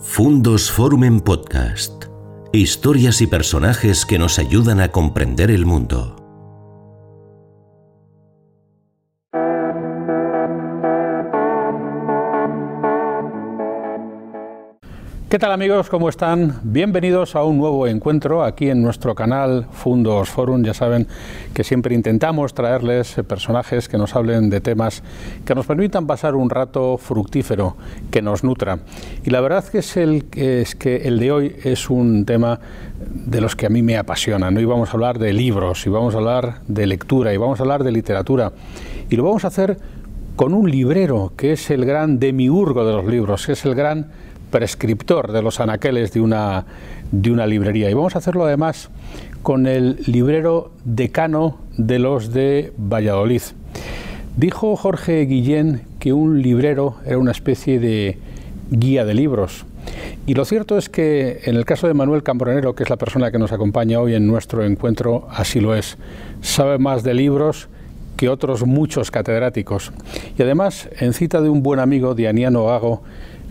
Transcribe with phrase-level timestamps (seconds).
[0.00, 2.04] Fundos Forum en Podcast.
[2.52, 6.17] Historias y personajes que nos ayudan a comprender el mundo.
[15.38, 15.88] ¿Qué tal amigos?
[15.88, 16.58] ¿Cómo están?
[16.64, 20.64] Bienvenidos a un nuevo encuentro aquí en nuestro canal Fundos Forum.
[20.64, 21.06] Ya saben
[21.54, 25.04] que siempre intentamos traerles personajes que nos hablen de temas
[25.44, 27.76] que nos permitan pasar un rato fructífero,
[28.10, 28.80] que nos nutra.
[29.24, 32.58] Y la verdad que es, el, es que el de hoy es un tema
[32.98, 34.50] de los que a mí me apasiona.
[34.50, 34.68] ¿no?
[34.68, 37.84] Vamos a hablar de libros, y vamos a hablar de lectura, y vamos a hablar
[37.84, 38.50] de literatura.
[39.08, 39.78] Y lo vamos a hacer
[40.34, 44.08] con un librero que es el gran demiurgo de los libros, que es el gran
[44.50, 46.64] prescriptor de los anaqueles de una,
[47.10, 47.90] de una librería.
[47.90, 48.90] Y vamos a hacerlo además
[49.42, 53.42] con el librero decano de los de Valladolid.
[54.36, 58.18] Dijo Jorge Guillén que un librero era una especie de
[58.70, 59.64] guía de libros.
[60.26, 63.30] Y lo cierto es que en el caso de Manuel Cambronero, que es la persona
[63.30, 65.96] que nos acompaña hoy en nuestro encuentro, así lo es.
[66.42, 67.68] Sabe más de libros
[68.16, 69.92] que otros muchos catedráticos.
[70.36, 73.02] Y además, en cita de un buen amigo, Dianiano Gago,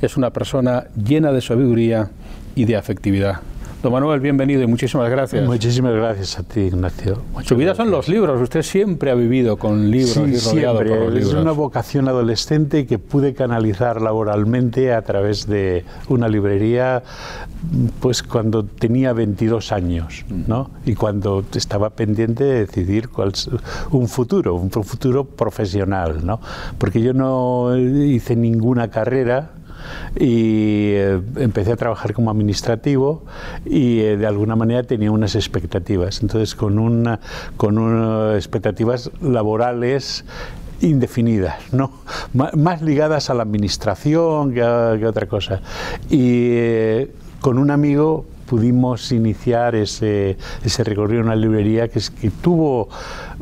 [0.02, 2.10] es una persona llena de sabiduría
[2.56, 3.42] y de afectividad.
[3.84, 5.46] Don Manuel, bienvenido y muchísimas gracias.
[5.46, 7.22] Muchísimas gracias a ti, Ignacio.
[7.44, 8.42] Su vida son los libros.
[8.42, 10.90] Usted siempre ha vivido con libros sí, y rodeado siempre.
[10.90, 11.34] por los libros.
[11.34, 17.04] Es una vocación adolescente que pude canalizar laboralmente a través de una librería,
[18.00, 20.72] pues cuando tenía 22 años, ¿no?
[20.84, 23.34] Y cuando estaba pendiente de decidir cuál
[23.92, 26.42] un futuro, un futuro profesional, ¿no?
[26.80, 29.52] Porque yo no hice ninguna carrera
[30.16, 33.24] y eh, empecé a trabajar como administrativo
[33.66, 36.22] y eh, de alguna manera tenía unas expectativas.
[36.22, 37.20] Entonces, con, una,
[37.58, 40.26] con unas expectativas laborales
[40.82, 41.92] indefinidas, ¿no?
[42.34, 45.62] más ligadas a la administración que, a, que otra cosa.
[46.10, 52.32] Y eh, con un amigo pudimos iniciar ese, ese recorrido en una librería que, que,
[52.32, 52.90] tuvo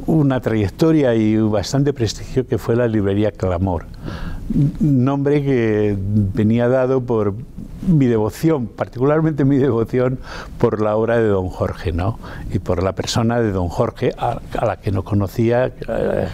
[0.06, 3.86] una trayectoria y bastante prestigio, que fue la librería Clamor.
[4.80, 7.34] Nombre que venía dado por
[7.88, 10.20] mi devoción, particularmente mi devoción
[10.58, 12.20] por la obra de don Jorge, ¿no?
[12.52, 15.72] Y por la persona de don Jorge, a, a la que no conocía,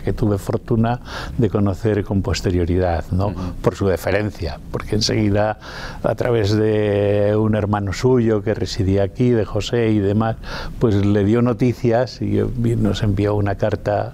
[0.04, 1.00] que tuve fortuna
[1.38, 3.28] de conocer con posterioridad, ¿no?
[3.28, 3.54] Uh -huh.
[3.62, 5.60] Por su deferencia, porque enseguida,
[6.04, 10.38] a través de un hermano suyo que residía aquí, de José y demás,
[10.80, 12.42] pues le dio noticias y
[12.78, 14.14] nos envió una carta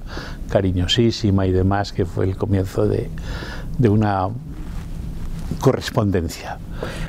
[0.50, 3.10] cariñosísima y demás, que fue el comienzo de,
[3.78, 4.30] de una
[5.60, 6.58] correspondencia.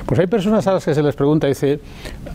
[0.05, 1.79] Pues hay personas a las que se les pregunta, dice,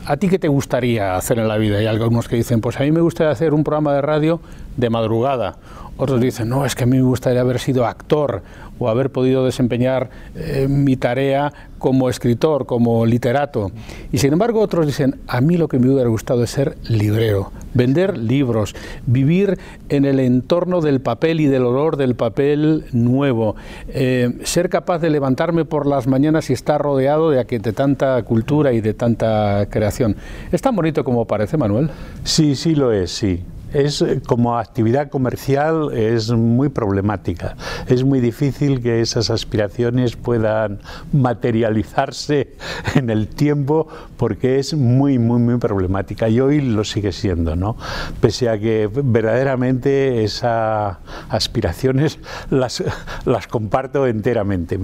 [0.06, 1.82] ¿a ti qué te gustaría hacer en la vida?
[1.82, 4.40] Y algunos que dicen, pues a mí me gustaría hacer un programa de radio
[4.76, 5.56] de madrugada.
[5.96, 8.42] Otros dicen, no, es que a mí me gustaría haber sido actor
[8.78, 13.70] o haber podido desempeñar eh, mi tarea como escritor, como literato.
[14.10, 17.52] Y sin embargo otros dicen, a mí lo que me hubiera gustado es ser librero,
[17.74, 18.74] vender libros,
[19.06, 19.58] vivir
[19.88, 23.54] en el entorno del papel y del olor del papel nuevo,
[23.88, 28.72] eh, ser capaz de levantarme por las mañanas y estar rodeado de, de tanta cultura
[28.72, 30.16] y de tanta creación.
[30.52, 31.90] ¿Es tan bonito como parece, Manuel?
[32.24, 33.42] Sí, sí lo es, sí
[33.74, 37.56] es como actividad comercial es muy problemática.
[37.86, 40.78] Es muy difícil que esas aspiraciones puedan
[41.12, 42.54] materializarse
[42.94, 47.76] en el tiempo porque es muy muy muy problemática y hoy lo sigue siendo, ¿no?
[48.20, 50.96] Pese a que verdaderamente esas
[51.28, 52.18] aspiraciones
[52.50, 52.82] las,
[53.24, 54.78] las comparto enteramente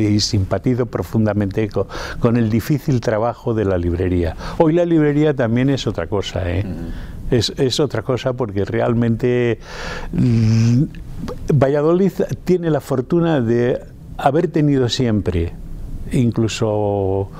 [0.00, 1.86] y simpatizo profundamente con,
[2.18, 4.36] con, el difícil trabajo de la librería.
[4.58, 6.64] Hoy la librería también es otra cosa, ¿eh?
[7.30, 9.58] Es, es, otra cosa porque realmente
[10.12, 10.84] mmm,
[11.52, 12.12] Valladolid
[12.44, 13.80] tiene la fortuna de
[14.16, 15.52] haber tenido siempre,
[16.12, 17.30] incluso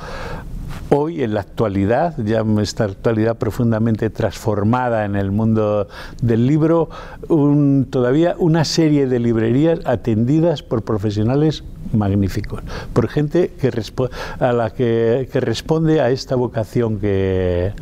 [0.90, 5.88] hoy en la actualidad, ya esta actualidad profundamente transformada en el mundo
[6.22, 6.88] del libro,
[7.28, 13.72] un, todavía una serie de librerías atendidas por profesionales magníficos, por gente que
[14.40, 17.72] a la que, que, responde a esta vocación que,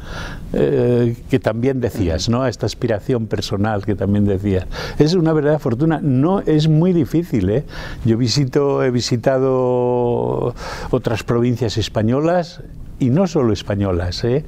[0.53, 2.43] eh, que también decías, ¿no?
[2.43, 4.67] a esta aspiración personal que también decías.
[4.99, 7.49] Es una verdadera fortuna, no es muy difícil.
[7.51, 7.65] ¿eh?
[8.05, 10.55] Yo visito, he visitado
[10.91, 12.63] otras provincias españolas
[12.99, 14.25] y no solo españolas.
[14.25, 14.45] ¿eh?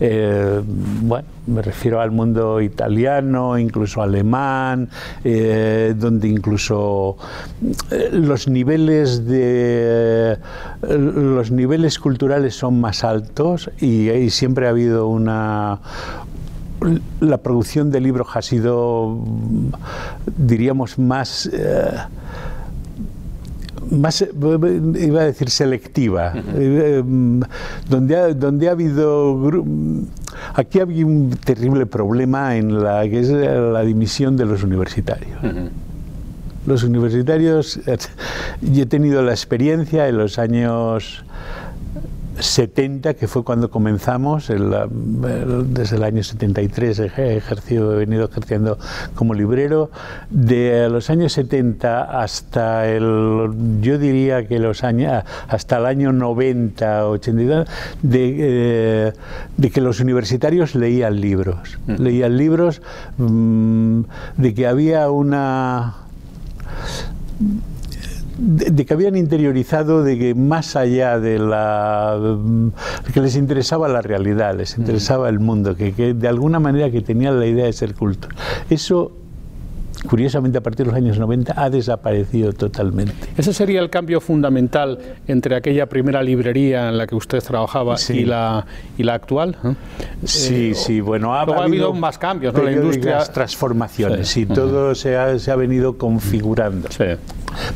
[0.00, 4.88] Eh, bueno, me refiero al mundo italiano, incluso alemán,
[5.24, 7.16] eh, donde incluso
[8.12, 10.38] los niveles de
[10.82, 15.80] los niveles culturales son más altos y siempre ha habido una
[17.20, 19.18] la producción de libros ha sido,
[20.36, 21.48] diríamos, más
[23.90, 27.42] más, iba a decir selectiva, eh, mm,
[27.88, 29.52] donde, ha, donde ha habido...
[30.54, 35.38] Aquí había un terrible problema en la que es la dimisión de los universitarios.
[36.66, 37.80] Los universitarios,
[38.60, 41.24] yo he tenido la experiencia en los años
[42.38, 48.78] 70, que fue cuando comenzamos, desde el año 73 he, ejercido, he venido ejerciendo
[49.14, 49.90] como librero,
[50.30, 57.08] de los años 70 hasta el, yo diría que los años, hasta el año 90,
[57.08, 57.64] 80,
[58.02, 59.12] de, eh,
[59.56, 62.02] de que los universitarios leían libros, mm.
[62.02, 62.82] leían libros,
[63.18, 64.00] mm,
[64.36, 65.94] de que había una
[68.38, 72.18] de, que habían interiorizado de que más allá de la
[73.12, 77.00] que les interesaba la realidad, les interesaba el mundo, que, que de alguna manera que
[77.00, 78.30] tenían la idea de ser cultos.
[78.70, 79.12] Eso
[80.08, 83.14] curiosamente a partir de los años 90 ha desaparecido totalmente.
[83.36, 88.24] Ese sería el cambio fundamental entre aquella primera librería en la que usted trabajaba y,
[88.24, 88.66] la,
[88.96, 89.56] y la actual.
[90.24, 92.62] Sí, eh, sí, bueno, ha, habido, más cambios, ¿no?
[92.62, 93.18] La industria.
[93.18, 96.88] transformaciones, sí, todo se, ha, se ha venido configurando.
[96.90, 97.04] Sí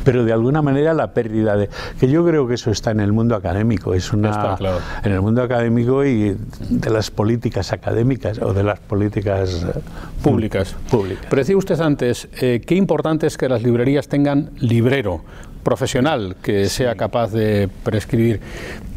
[0.03, 1.69] pero de alguna manera la pérdida de
[1.99, 4.57] que yo creo que eso está en el mundo académico es una
[5.03, 6.37] en el mundo académico y
[6.69, 9.79] de las políticas académicas o de las políticas eh,
[10.23, 15.21] públicas públicas pero decía usted antes eh, qué importante es que las librerías tengan librero
[15.63, 18.39] profesional que sea capaz de prescribir.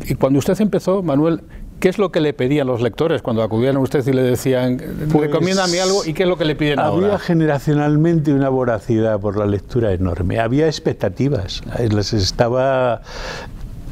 [0.07, 1.43] Y cuando usted empezó, Manuel,
[1.81, 4.81] ¿Qué es lo que le pedían los lectores cuando acudían a usted y le decían,
[5.13, 7.07] pues, recomiéndame algo y qué es lo que le piden había ahora?
[7.09, 13.03] Había generacionalmente una voracidad por la lectura enorme, había expectativas, les estaba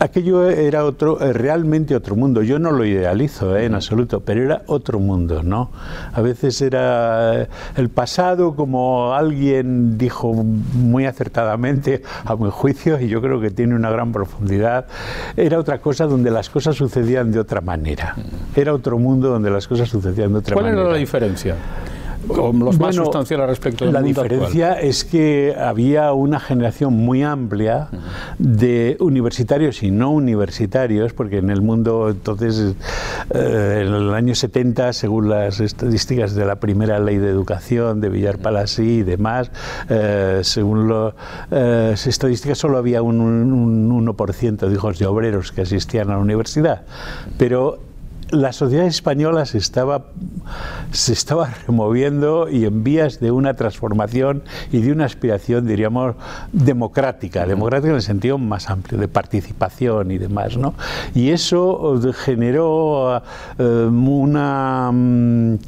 [0.02, 2.43] aquello era otro, eh, realmente otro mundo.
[2.43, 5.70] Yo no lo idealizo eh, en absoluto, pero era otro mundo, ¿no?
[6.12, 13.08] A veces era eh, el pasado, como alguien dijo muy acertadamente, a mi juicio, y
[13.08, 14.87] yo creo que tiene una gran profundidad,
[15.37, 18.16] era otra cosa donde las cosas sucedían de otra manera.
[18.54, 20.75] Era otro mundo donde las cosas sucedían de otra manera.
[20.75, 21.56] ¿Cuál era la diferencia?
[22.29, 27.89] Los más sustanciales respecto La diferencia es que había una generación muy amplia
[28.39, 32.75] de universitarios y no universitarios, porque en el mundo entonces,
[33.35, 38.09] eh, en el año 70, según las estadísticas de la primera ley de educación de
[38.09, 39.51] Villar Palasí y demás,
[39.89, 41.15] eh, según las
[41.51, 46.19] eh, estadísticas solo había un, un 1% de hijos de obreros que asistían a la
[46.19, 46.83] universidad.
[47.39, 47.92] Pero
[48.32, 50.06] la sociedad española se estaba,
[50.90, 54.43] se estaba removiendo y en vías de una transformación
[54.73, 56.17] y de una aspiración, diríamos,
[56.50, 60.56] democrática, democrática en el sentido más amplio, de participación y demás.
[60.56, 60.75] ¿no?
[61.14, 63.23] Y eso generó
[63.58, 65.58] eh, una mm,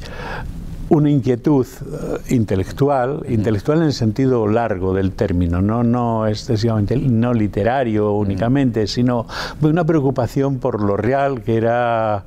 [0.89, 7.33] una inquietud eh, intelectual, intelectual en el sentido largo del término, no, no excesivamente, no
[7.33, 9.25] literario únicamente, sino
[9.61, 12.25] una preocupación por lo real que era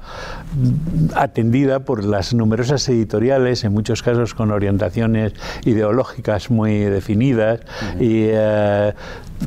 [1.14, 5.34] atendida por las numerosas editoriales, en muchos casos con orientaciones
[5.64, 7.60] ideológicas muy definidas
[8.00, 8.93] y eh,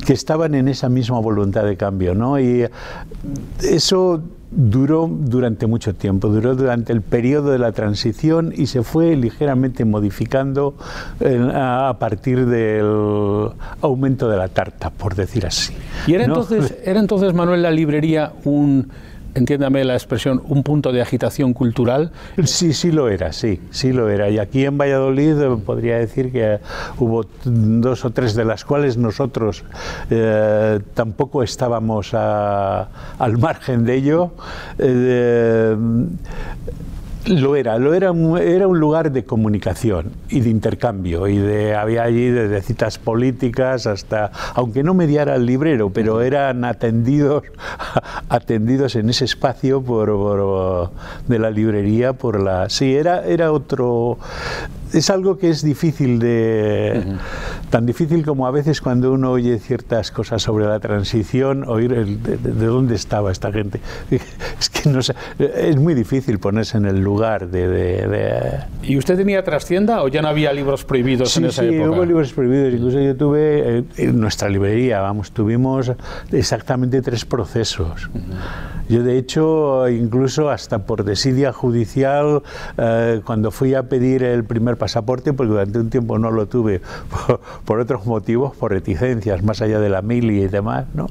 [0.06, 2.40] que estaban en esa misma voluntad de cambio, ¿no?
[2.40, 2.66] Y
[3.62, 9.16] eso duró durante mucho tiempo, duró durante el periodo de la transición y se fue
[9.16, 10.74] ligeramente modificando
[11.54, 13.50] a partir del
[13.80, 15.74] aumento de la tarta, por decir así.
[16.06, 18.90] ¿Y era, entonces, era entonces, Manuel, la librería un
[19.34, 22.12] entiéndame la expresión, un punto de agitación cultural?
[22.44, 24.30] Sí, sí lo era, sí, sí lo era.
[24.30, 26.58] Y aquí en Valladolid eh, podría decir que
[26.98, 29.64] hubo dos o tres de las cuales nosotros
[30.10, 34.32] eh, tampoco estábamos al margen de ello.
[34.78, 35.76] Eh,
[37.26, 42.02] lo era, lo era, era un lugar de comunicación y de intercambio y de había
[42.02, 47.44] allí desde citas políticas hasta, aunque no mediara el librero, pero eran atendidos,
[48.28, 50.90] atendidos en ese espacio por,
[51.28, 54.18] de la librería por la, sí era era otro
[54.92, 57.02] es algo que es difícil de.
[57.70, 62.66] tan difícil como a veces cuando uno oye ciertas cosas sobre la transición, oír de,
[62.66, 63.80] dónde estaba esta gente.
[64.60, 68.60] Es que no es muy difícil ponerse en el lugar de.
[68.82, 71.84] ¿Y usted tenía trascienda o ya no había libros prohibidos en esa sí, época?
[71.84, 72.74] Sí, hubo libros prohibidos.
[72.74, 75.92] Incluso yo tuve, eh, en nuestra librería, vamos, tuvimos
[76.30, 78.10] exactamente tres procesos.
[78.88, 82.42] Yo, de hecho, incluso hasta por desidia judicial,
[82.76, 86.80] eh, cuando fui a pedir el primer pasaporte, porque durante un tiempo no lo tuve
[87.64, 91.06] por, otros motivos, por reticencias, más allá de la mili y demás, ¿no?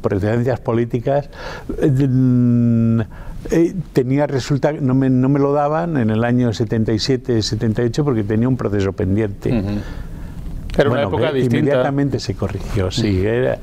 [0.00, 1.30] por reticencias políticas.
[3.50, 8.24] Eh, tenía resulta no me, no me lo daban en el año 77 78 porque
[8.24, 9.50] tenía un proceso pendiente
[10.76, 11.58] Era una época distinta.
[11.58, 13.24] Inmediatamente se corrigió, sí.
[13.24, 13.58] Era,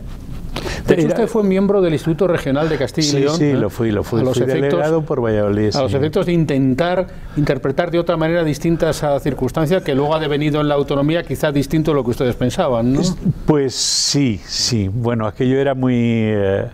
[0.88, 3.38] de hecho, usted fue miembro del Instituto Regional de Castilla y León.
[3.38, 4.22] Sí, sí, lo fui, lo fui.
[4.22, 5.76] A los fui efectos, delegado por Valladolid.
[5.76, 10.20] A los efectos de intentar interpretar de otra manera distinta esa circunstancia que luego ha
[10.20, 13.02] devenido en la autonomía quizá distinto a lo que ustedes pensaban, ¿no?
[13.46, 14.90] Pues sí, sí.
[14.90, 15.96] Bueno, aquello era muy...
[15.96, 16.66] Eh,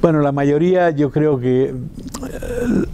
[0.00, 1.64] bueno, la mayoría yo creo que...
[1.64, 2.84] Eh,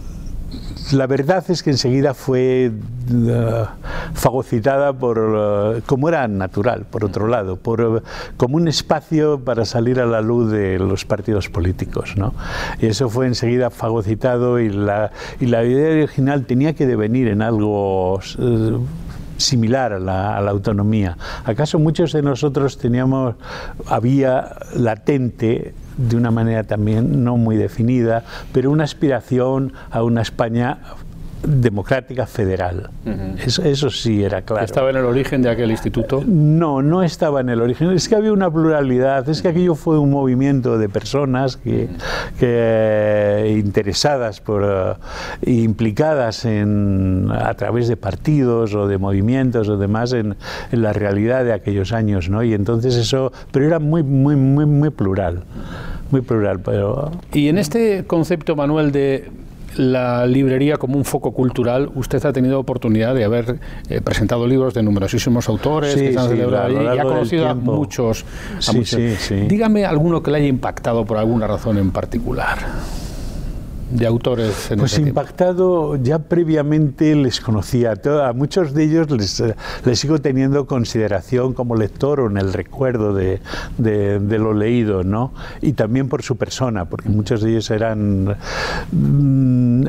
[0.91, 2.71] la verdad es que enseguida fue
[3.11, 3.65] uh,
[4.13, 8.03] fagocitada por, uh, como era natural, por otro lado, por,
[8.37, 12.15] como un espacio para salir a la luz de los partidos políticos.
[12.15, 12.33] ¿no?
[12.79, 17.41] Y eso fue enseguida fagocitado y la, y la idea original tenía que devenir en
[17.41, 18.21] algo
[19.37, 21.17] similar a la, a la, autonomía.
[21.43, 23.35] ¿Acaso muchos de nosotros teníamos,
[23.87, 30.79] había latente de una manera también no muy definida, pero una aspiración a una España
[31.43, 32.89] democrática federal.
[33.45, 34.65] eso, eso, sí era claro.
[34.65, 36.23] ¿Estaba en el origen de aquel instituto?
[36.25, 37.91] No, no estaba en el origen.
[37.91, 41.89] Es que había una pluralidad, es que aquello fue un movimiento de personas que,
[42.39, 50.13] que interesadas por, uh, implicadas en, a través de partidos o de movimientos o demás
[50.13, 50.35] en,
[50.71, 52.29] en, la realidad de aquellos años.
[52.29, 52.43] ¿no?
[52.43, 55.43] Y entonces eso, pero era muy, muy, muy, muy plural.
[56.09, 57.11] Muy plural, pero...
[57.33, 59.29] Y en este concepto, Manuel, de
[59.77, 64.73] la librería como un foco cultural, usted ha tenido oportunidad de haber eh, presentado libros
[64.73, 68.25] de numerosísimos autores sí, que se han sí, celebrado y ha conocido a muchos,
[68.57, 68.99] a sí, muchos.
[69.47, 72.57] Dígame alguno que le haya impactado por alguna razón en particular
[73.89, 79.43] de autores en Pues impactado, ya previamente les conocía, a, muchos de ellos les,
[79.85, 83.39] les, sigo teniendo consideración como lector o en el recuerdo de,
[83.77, 85.33] de, de, lo leído, ¿no?
[85.61, 88.35] Y también por su persona, porque muchos de ellos eran...
[88.91, 89.87] Mmm,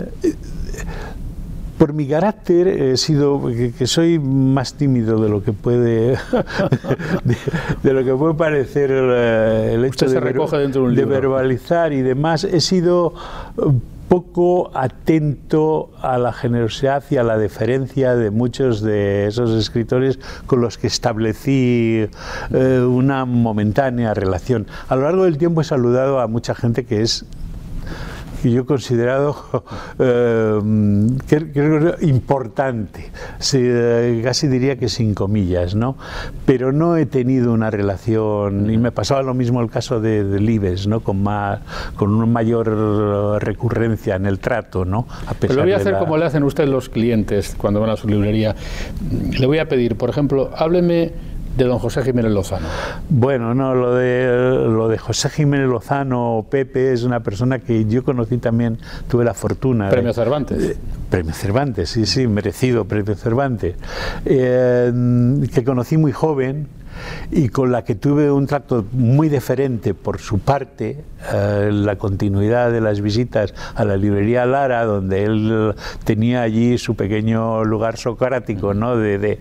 [1.79, 6.19] por mi carácter he sido que, que, soy más tímido de lo que puede
[7.25, 7.37] de,
[7.83, 12.61] de lo que puede parecer el hecho de, ver, de, de verbalizar y demás he
[12.61, 13.15] sido
[14.09, 20.61] poco atento a la generosidad y a la deferencia de muchos de esos escritores con
[20.63, 22.07] los que establecí
[22.51, 24.67] eh, una momentánea relación.
[24.89, 27.27] A lo largo del tiempo he saludado a mucha gente que es
[28.43, 29.37] que yo he considerado
[29.99, 30.61] eh,
[31.29, 33.11] que importante,
[33.53, 35.97] eh, casi diría que sin comillas, ¿no?
[36.47, 40.41] Pero no he tenido una relación, y me pasaba lo mismo el caso de, de
[40.41, 41.01] Libes, ¿no?
[41.01, 41.61] Con, más,
[41.97, 45.07] con una mayor recurrencia en el trato, ¿no?
[45.27, 45.99] A pesar Pero lo voy a hacer la...
[45.99, 48.55] como le hacen ustedes los clientes cuando van a su librería.
[49.39, 51.13] Le voy a pedir, por ejemplo, hábleme
[51.59, 52.69] de don José Jiménez Lozano?
[53.09, 54.27] Bueno, no, lo de,
[54.69, 59.35] lo de José Jiménez Lozano, Pepe, es una persona que yo conocí también, tuve la
[59.35, 59.91] fortuna.
[59.91, 60.63] Premio de, Cervantes.
[60.63, 60.77] Eh,
[61.11, 63.75] premio Cervantes, sí, sí, merecido Premio Cervantes.
[64.25, 64.93] Eh,
[65.53, 66.69] que conocí muy joven
[67.31, 72.71] y con la que tuve un trato muy diferente por su parte, eh, la continuidad
[72.71, 75.75] de las visitas a la librería Lara, donde él
[76.05, 78.97] tenía allí su pequeño lugar socrático, ¿no?
[78.97, 79.41] De, de,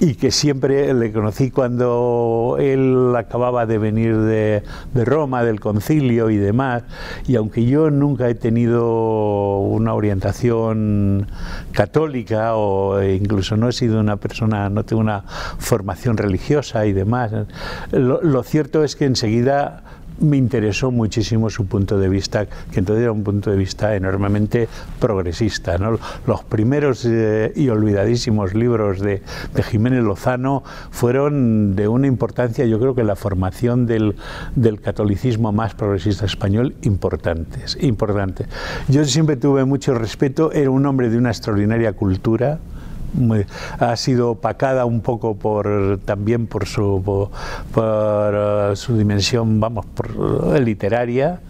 [0.00, 4.62] y que siempre le conocí cuando él acababa de venir de,
[4.94, 6.84] de Roma, del concilio y demás,
[7.26, 11.26] y aunque yo nunca he tenido una orientación
[11.72, 15.22] católica o incluso no he sido una persona, no tengo una
[15.58, 17.05] formación religiosa y demás.
[17.92, 19.82] Lo, lo, cierto es que enseguida
[20.20, 24.68] me interesó muchísimo su punto de vista, que entonces era un punto de vista enormemente
[24.98, 25.76] progresista.
[26.26, 29.22] Los primeros eh, y olvidadísimos libros de,
[29.62, 34.16] Jiménez Lozano fueron de una importancia, yo creo que la formación del,
[34.54, 38.48] del catolicismo más progresista español, importantes, importantes.
[38.88, 42.58] Yo siempre tuve mucho respeto, era un hombre de una extraordinaria cultura,
[43.78, 47.30] ha sido opacada un poco por también por su por,
[47.72, 51.40] por uh, su dimensión vamos por uh, literaria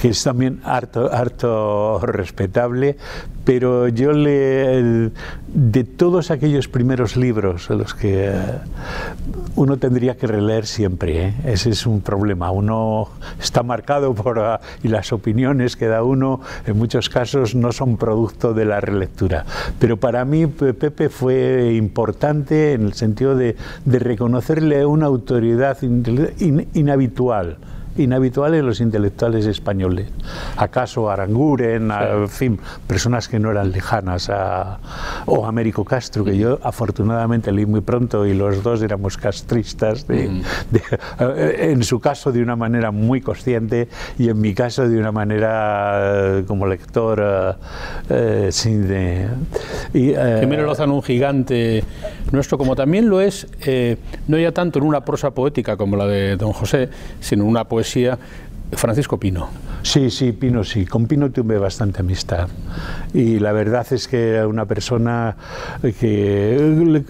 [0.00, 2.96] que es también harto, harto respetable
[3.44, 5.10] pero yo le
[5.48, 8.32] de todos aquellos primeros libros los que
[9.54, 11.34] uno tendría que releer siempre ¿eh?
[11.44, 13.08] ese es un problema uno
[13.40, 17.96] está marcado por uh, y las opiniones que da uno en muchos casos no son
[17.96, 19.44] producto de la relectura
[19.78, 26.02] pero para mí Pepe fue importante en el sentido de, de reconocerle una autoridad in,
[26.38, 27.58] in, inhabitual
[27.96, 30.08] inhabitual en los intelectuales españoles.
[30.56, 34.78] ¿Acaso Aranguren, en fin, personas que no eran lejanas, a,
[35.26, 40.42] o Américo Castro, que yo afortunadamente leí muy pronto y los dos éramos castristas, de,
[41.58, 46.42] en su caso de una manera muy consciente y en mi caso de una manera
[46.46, 47.56] como lector
[48.08, 49.28] eh, sin de...
[49.92, 51.84] Y, eh, Lozano, un gigante
[52.32, 53.96] nuestro, como también lo es, eh,
[54.28, 56.88] no ya tanto en una prosa poética como la de don José,
[57.20, 57.83] sino en una poesía
[58.72, 59.48] Francisco Pino.
[59.84, 60.86] Sí, sí, Pino sí.
[60.86, 62.48] Con Pino tuve bastante amistad.
[63.12, 65.36] Y la verdad es que era una persona
[65.82, 67.04] que,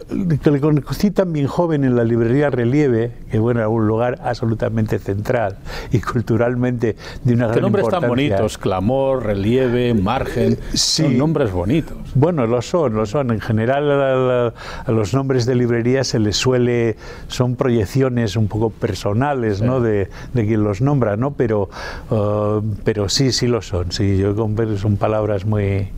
[0.45, 5.57] le conocí también joven en la librería Relieve, que bueno, era un lugar absolutamente central
[5.93, 11.97] y culturalmente de una gran nombres tan bonitos, Clamor, Relieve, Margen, son nombres bonitos.
[12.16, 13.31] Bueno, lo son, lo son.
[13.31, 14.52] En general
[14.87, 16.97] a, los nombres de librería se les suele,
[17.28, 19.81] son proyecciones un poco personales, ¿no?
[19.81, 21.35] De, de quien los nombra, ¿no?
[21.35, 21.71] Pero
[22.11, 23.92] uh, pero sí, sí lo son.
[23.92, 24.35] Sí, yo
[24.76, 25.88] son palabras muy,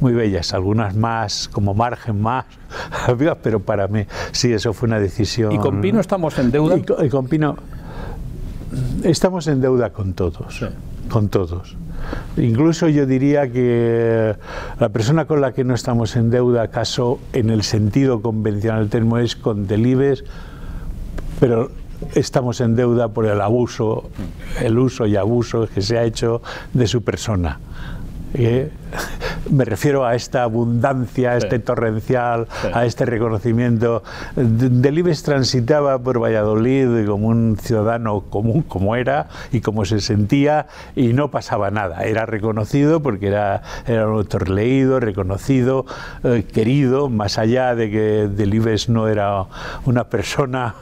[0.00, 2.44] muy bellas, algunas más, como margen más,
[3.42, 5.52] pero para mí sí, eso fue una decisión.
[5.52, 6.76] ¿Y con Pino estamos en deuda?
[6.76, 7.56] Y, con Pino
[9.02, 10.64] estamos en deuda con todos,
[11.08, 11.76] con todos.
[12.36, 14.36] Incluso yo diría que
[14.78, 18.90] la persona con la que no estamos en deuda, acaso en el sentido convencional del
[18.90, 20.24] término, es con Delibes,
[21.40, 21.70] pero
[22.14, 24.10] estamos en deuda por el abuso,
[24.60, 27.60] el uso y abuso que se ha hecho de su persona.
[28.34, 28.70] Eh,
[29.50, 34.02] me refiero a esta abundancia, a este torrencial, a este reconocimiento.
[34.36, 41.12] Delibes transitaba por Valladolid como un ciudadano común, como era y como se sentía, y
[41.12, 42.04] no pasaba nada.
[42.04, 45.86] Era reconocido porque era, era un autor leído, reconocido,
[46.24, 49.46] eh, querido, más allá de que Delibes no era
[49.84, 50.74] una persona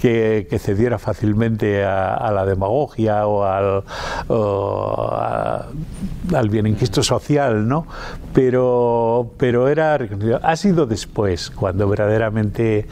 [0.00, 3.82] que, cediera fácilmente a, la demagogia o al,
[6.32, 7.86] al bienenquisto social, ¿no?
[8.34, 9.98] pero, pero era
[10.42, 12.86] Ha sido después, cuando verdaderamente,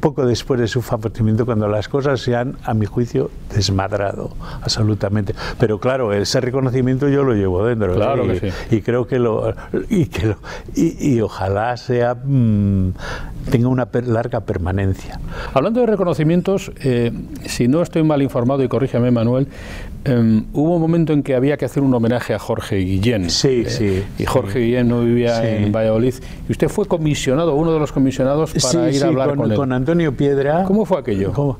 [0.00, 4.30] poco después de su fallecimiento, cuando las cosas se han, a mi juicio, desmadrado,
[4.62, 5.34] absolutamente.
[5.58, 7.94] Pero claro, ese reconocimiento yo lo llevo dentro.
[7.94, 8.24] Claro
[8.70, 9.54] y, creo que lo.
[9.90, 10.36] Y, que lo,
[10.74, 12.14] y, ojalá sea.
[12.14, 12.92] Mm,
[13.50, 15.20] tenga una larga permanencia.
[15.52, 17.12] Hablando de reconocimientos, eh,
[17.44, 19.48] si no estoy mal informado, y corrígeme, Manuel,
[20.04, 23.30] em, hubo un momento en que había que hacer un homenaje a Jorge Guillén.
[23.30, 26.14] Sí, eh, sí y Jorge Guillén no vivía en Valladolid.
[26.48, 29.56] Y usted fue comisionado, uno de los comisionados para ir a hablar con, con, él.
[29.56, 30.64] con Antonio Piedra.
[30.64, 31.32] ¿Cómo fue aquello?
[31.32, 31.58] ¿Cómo?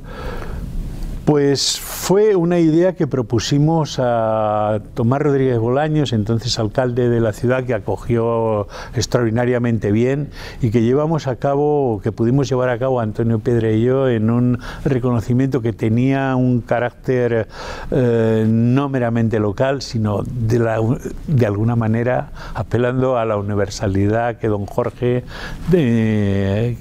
[1.25, 7.63] Pues fue una idea que propusimos a Tomás Rodríguez Bolaños, entonces alcalde de la ciudad,
[7.63, 10.31] que acogió extraordinariamente bien
[10.61, 14.31] y que llevamos a cabo, que pudimos llevar a cabo Antonio Piedra y yo en
[14.31, 17.47] un reconocimiento que tenía un carácter
[17.93, 20.81] eh, no meramente local, sino de, la,
[21.29, 25.23] de alguna manera apelando a la universalidad que don Jorge
[25.71, 26.77] que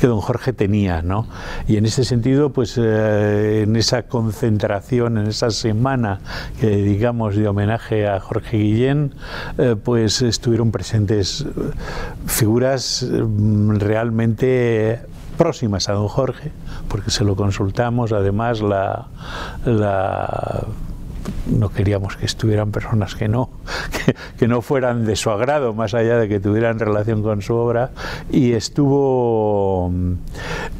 [0.00, 1.26] don Jorge tenía, ¿no?
[1.68, 6.20] Y en ese sentido, pues eh, en esa concentración, en esa semana
[6.58, 9.14] que dedicamos de homenaje a Jorge Guillén,
[9.58, 11.44] eh, pues estuvieron presentes
[12.26, 15.00] figuras mm, realmente
[15.36, 16.52] próximas a don Jorge,
[16.88, 19.08] porque se lo consultamos, además la
[21.46, 23.50] no queríamos que estuvieran personas que no,
[24.38, 27.90] que, no fueran de su agrado, más allá de que tuvieran relación con su obra,
[28.30, 29.92] y estuvo,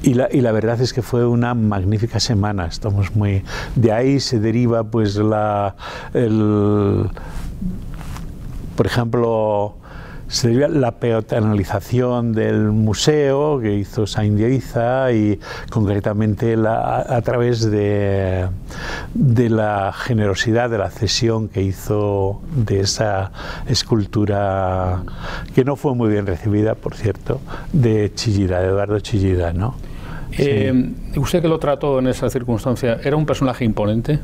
[0.02, 4.20] y la, y la verdad es que fue una magnífica semana, estamos muy, de ahí
[4.20, 5.76] se deriva pues la,
[6.14, 7.08] el,
[8.76, 9.76] por ejemplo,
[10.32, 15.38] sería la peatonalización del museo que hizo Saint y
[15.70, 18.48] concretamente a través de,
[19.12, 23.30] de la generosidad de la cesión que hizo de esa
[23.68, 25.02] escultura
[25.54, 27.42] que no fue muy bien recibida, por cierto,
[27.74, 29.76] de Chillida, de Eduardo Chillida, ¿no?
[30.38, 34.18] Eh, ¿Usted que lo trató en esa circunstancia, era un personaje imponente?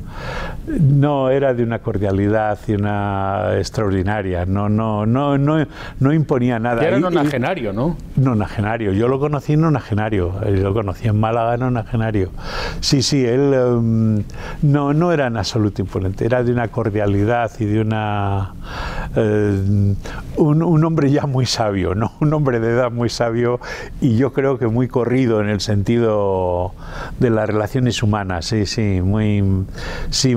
[0.67, 4.47] No, era de una cordialidad y una extraordinaria.
[4.47, 5.67] No, no, no, no,
[6.01, 6.87] no imponía nada.
[6.87, 7.97] era nonagenario, ¿no?
[8.17, 8.93] Nonagenario.
[8.93, 10.35] Yo lo conocí en nonagenario.
[10.47, 12.31] Lo conocí en Málaga nonagenario.
[12.81, 14.25] Sí, sí, él em,
[14.63, 16.25] no, no era en absoluto imponente.
[16.25, 18.55] Era de una cordialidad y de una
[19.17, 19.95] eh,
[20.37, 22.13] un, un, hombre ya muy sabio, ¿no?
[22.21, 23.61] un hombre de edad muy sabio
[24.01, 26.75] y yo creo que muy corrido en el sentido
[27.19, 29.43] de las relaciones humanas, sí, sí, muy,
[30.11, 30.35] sí,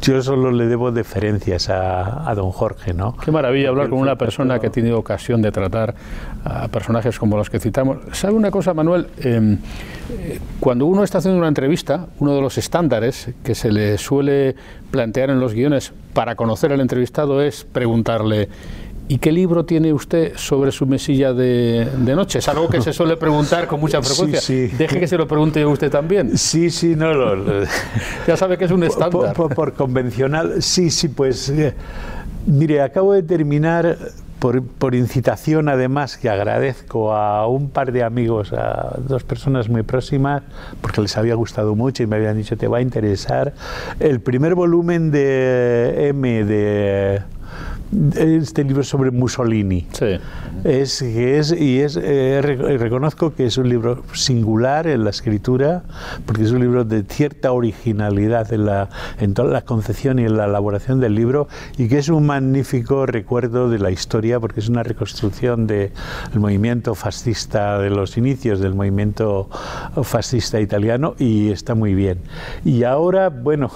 [0.00, 3.16] yo solo le debo deferencias a, a don Jorge, ¿no?
[3.16, 5.94] Qué maravilla hablar con una persona que ha tenido ocasión de tratar
[6.44, 7.98] a personajes como los que citamos.
[8.12, 9.08] ¿Sabe una cosa, Manuel?
[9.18, 9.58] Em,
[10.10, 14.54] eh, cuando uno está haciendo una entrevista, uno de los estándares que se le suele
[14.90, 18.48] plantear en los guiones para conocer al entrevistado es preguntarle
[19.06, 21.86] ¿Y qué libro tiene usted sobre su mesilla de,
[22.16, 22.38] noche?
[22.38, 24.76] Es algo que se suele preguntar con mucha frecuencia.
[24.78, 26.38] Deje que se lo pregunte usted también.
[26.38, 27.64] Sí, sí, no lo.
[28.26, 29.34] ya sabe que es un estándar.
[29.34, 31.50] Por, convencional, sí, sí, pues.
[31.50, 31.74] Eh,
[32.46, 33.98] mire, acabo de terminar
[34.78, 40.42] por, incitación además que agradezco a un par de amigos, a dos personas muy próximas,
[40.82, 43.54] porque les había gustado mucho y me habían dicho te va a interesar,
[44.00, 47.22] el primer volumen de M de
[48.16, 49.86] este libro sobre Mussolini.
[49.92, 50.18] Sí.
[50.64, 55.82] Es, es, y es, eh, reconozco que es un libro singular en la escritura,
[56.26, 58.88] porque es un libro de cierta originalidad en, la,
[59.20, 63.06] en toda la concepción y en la elaboración del libro, y que es un magnífico
[63.06, 65.90] recuerdo de la historia, porque es una reconstrucción del
[66.34, 69.48] movimiento fascista, de los inicios del movimiento
[70.02, 72.18] fascista italiano, y está muy bien.
[72.64, 73.70] Y ahora, bueno,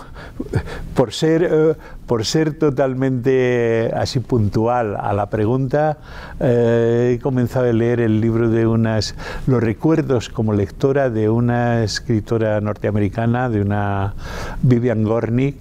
[0.94, 1.74] por ser, eh,
[2.08, 5.98] por ser totalmente así puntual a la pregunta,
[6.40, 9.14] eh, he comenzado a leer el libro de unas,
[9.46, 14.14] los recuerdos como lectora de una escritora norteamericana, de una
[14.62, 15.56] Vivian Gornick,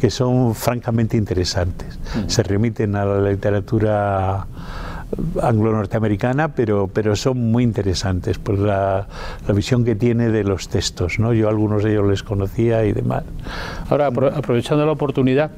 [0.00, 1.98] que son francamente interesantes.
[2.14, 2.28] Mm.
[2.28, 4.46] Se remiten a la literatura
[5.42, 9.08] anglo-norteamericana, pero, pero son muy interesantes por la,
[9.44, 11.18] la, visión que tiene de los textos.
[11.18, 11.32] ¿no?
[11.32, 13.24] Yo algunos de ellos les conocía y demás.
[13.88, 15.50] Ahora, aprovechando la oportunidad,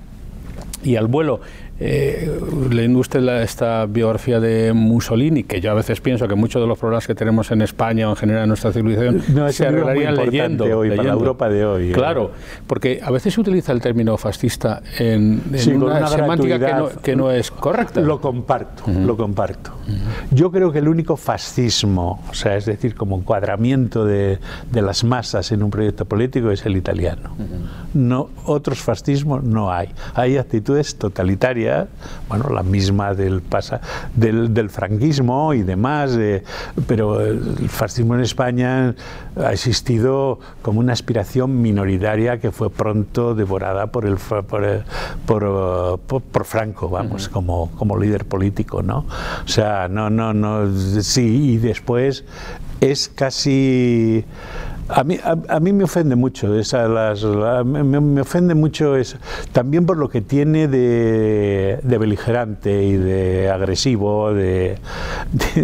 [0.83, 1.40] y al vuelo.
[1.85, 2.31] Eh,
[2.71, 6.79] leyendo usted esta biografía de Mussolini, que yo a veces pienso que muchos de los
[6.79, 10.64] problemas que tenemos en España o en general en nuestra civilización se arreglarían leyendo.
[10.79, 11.90] Hoy, Para la Europa de hoy.
[11.90, 11.92] ¿eh?
[11.92, 12.31] Claro,
[12.68, 15.42] porque a veces se utiliza el término fascista en,
[15.75, 18.01] una, semántica que no, que no, es correcta.
[18.01, 19.73] Lo comparto, lo comparto.
[20.31, 24.38] Yo creo que el único fascismo, o sea, es decir, como encuadramiento de,
[24.71, 27.35] de las masas en un proyecto político es el italiano.
[27.92, 29.88] No, otros fascismos no hay.
[30.14, 31.72] Hay actitudes totalitarias
[32.29, 33.81] bueno, la misma del, pasa,
[34.15, 36.43] del, del franquismo y demás, eh,
[36.87, 38.95] pero el fascismo en España
[39.37, 44.85] ha existido como una aspiración minoritaria que fue pronto devorada por, el, por,
[45.27, 49.07] por, por, Franco, vamos, como, como líder político, ¿no?
[49.45, 50.69] O sea, no, no, no,
[51.03, 52.25] sí, y después
[52.81, 54.25] es casi
[54.88, 59.16] a mí, a, mí me ofende mucho, esa, las, me, ofende mucho es,
[59.53, 64.79] también por lo que tiene de, beligerante y de agresivo, de,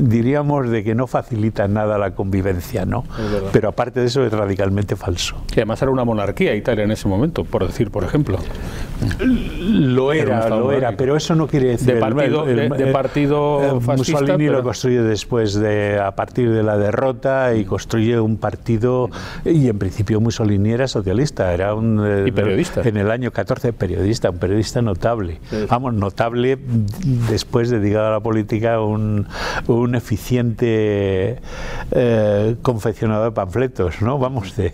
[0.00, 3.04] diríamos de que no facilita nada la convivencia, ¿no?
[3.52, 5.36] Pero aparte de eso es radicalmente falso.
[5.46, 8.38] Que además era una monarquía Italia en ese momento, por decir, por ejemplo.
[9.20, 11.94] Lo era, lo era, pero eso no quiere decir...
[11.94, 17.54] De partido, de, partido fascista, Mussolini lo construye después de, a partir de la derrota
[17.54, 19.10] y construye un partido
[19.44, 22.04] y en principio Mussolini era socialista, era un...
[22.04, 22.82] Eh, periodista.
[22.82, 25.40] En el año 14, periodista, un periodista notable.
[25.68, 26.58] Vamos, notable
[27.30, 29.26] después de, llegar a la política, un,
[29.66, 31.38] un eficiente
[31.90, 34.18] eh, confeccionador de panfletos, ¿no?
[34.18, 34.72] Vamos, de,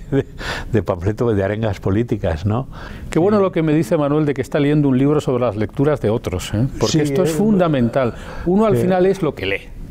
[0.72, 2.68] de, panfletos, de arengas políticas, ¿no?
[3.10, 5.56] Qué bueno lo que me dice Manuel de que está leyendo un libro sobre las
[5.56, 6.66] lecturas de otros, ¿eh?
[6.78, 8.14] porque esto es fundamental.
[8.46, 9.83] Uno al final es lo que lee.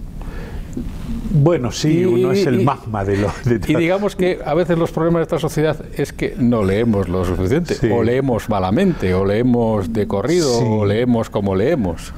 [1.35, 3.27] Bueno, sí, uno es el magma de lo.
[3.67, 7.25] y digamos que a veces los problemas de esta sociedad es que no leemos lo
[7.25, 12.13] suficiente, o leemos malamente, o leemos de corrido, o leemos como leemos.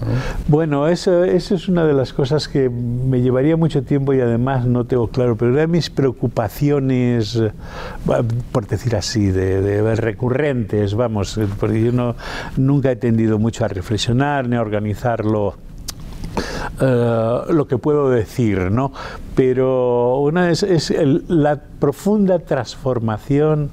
[0.50, 4.66] Bueno, eso, eso es una de las cosas que me llevaría mucho tiempo y además
[4.66, 7.42] no tengo claro, pero de mis preocupaciones,
[8.52, 12.16] por decir así, de, de recurrentes, vamos, porque yo no,
[12.58, 15.56] nunca he tendido mucho a reflexionar ni a organizarlo
[16.82, 18.92] eh, lo que puedo decir, ¿no?
[19.36, 20.94] Pero una es, es
[21.28, 23.72] la profunda transformación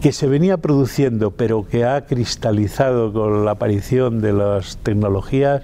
[0.00, 5.62] que se venía produciendo, pero que ha cristalizado con la aparición de las tecnologías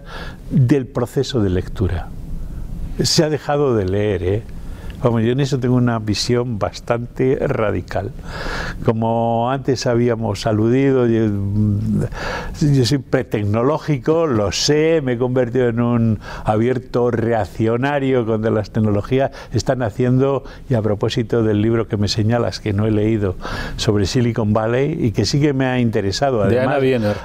[0.51, 2.09] del proceso de lectura.
[3.03, 4.43] Se ha dejado de leer, ¿eh?
[5.03, 8.13] Vamos, yo en eso tengo una visión bastante radical.
[8.85, 11.27] Como antes habíamos aludido, yo,
[12.61, 19.33] yo soy pretecnológico, lo sé, me he convertido en un abierto reaccionario cuando las tecnologías
[19.53, 23.35] están haciendo, y a propósito del libro que me señalas, que no he leído,
[23.77, 26.43] sobre Silicon Valley y que sí que me ha interesado.
[26.43, 26.81] Además,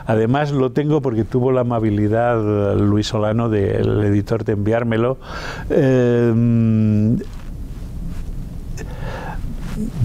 [0.06, 5.18] además lo tengo porque tuvo la amabilidad Luis Solano, del editor, de enviármelo.
[5.70, 6.34] Eh,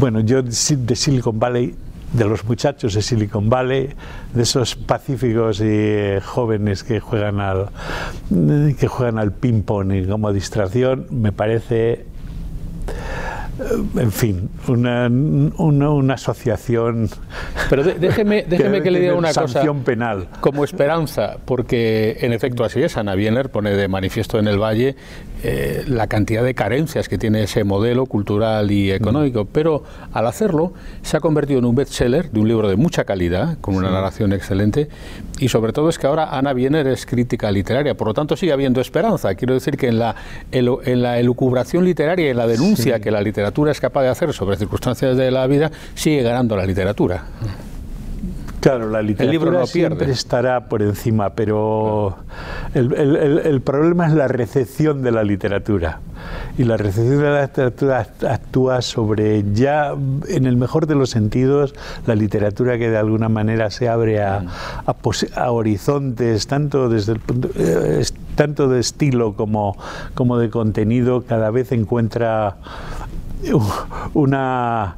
[0.03, 1.77] bueno, yo de Silicon Valley
[2.13, 3.91] de los muchachos de Silicon Valley,
[4.35, 7.69] de esos pacíficos y eh, jóvenes que juegan al
[8.29, 12.05] que juegan al ping pong y como distracción, me parece
[13.97, 17.09] en fin, una, una, asociación.
[17.71, 19.85] Pero déjeme, déjeme que, le diga una sanción cosa.
[19.85, 20.29] penal.
[20.41, 22.97] Como esperanza, porque en efecto así es.
[22.97, 24.97] Ana Wiener pone de manifiesto en el Valle
[25.43, 29.49] eh, la cantidad de carencias que tiene ese modelo cultural y económico, mm.
[29.53, 33.59] pero al hacerlo se ha convertido en un bestseller de un libro de mucha calidad,
[33.61, 34.89] con una narración excelente,
[35.39, 38.53] y sobre todo es que ahora Ana Wiener es crítica literaria, por lo tanto sigue
[38.53, 39.35] habiendo esperanza.
[39.35, 40.15] Quiero decir que en la,
[40.53, 44.09] en, la elucubración literaria y en la denuncia que la literatura literatura es capaz de
[44.09, 47.25] hacer sobre circunstancias de la vida, sigue ganando la literatura.
[48.63, 52.17] Claro, la literatura no siempre estará por encima, pero
[52.75, 52.93] el,
[53.45, 55.99] el, problema es la recepción de la literatura.
[56.57, 59.97] Y la recepción de la literatura actúa sobre ya,
[60.29, 61.75] en el mejor de los sentidos,
[62.07, 64.45] la literatura que de alguna manera se abre a,
[64.87, 68.05] a, horizontes, tanto, desde el punto, eh,
[68.37, 69.77] tanto de estilo como,
[70.15, 72.59] como de contenido, cada vez encuentra
[74.15, 74.97] una...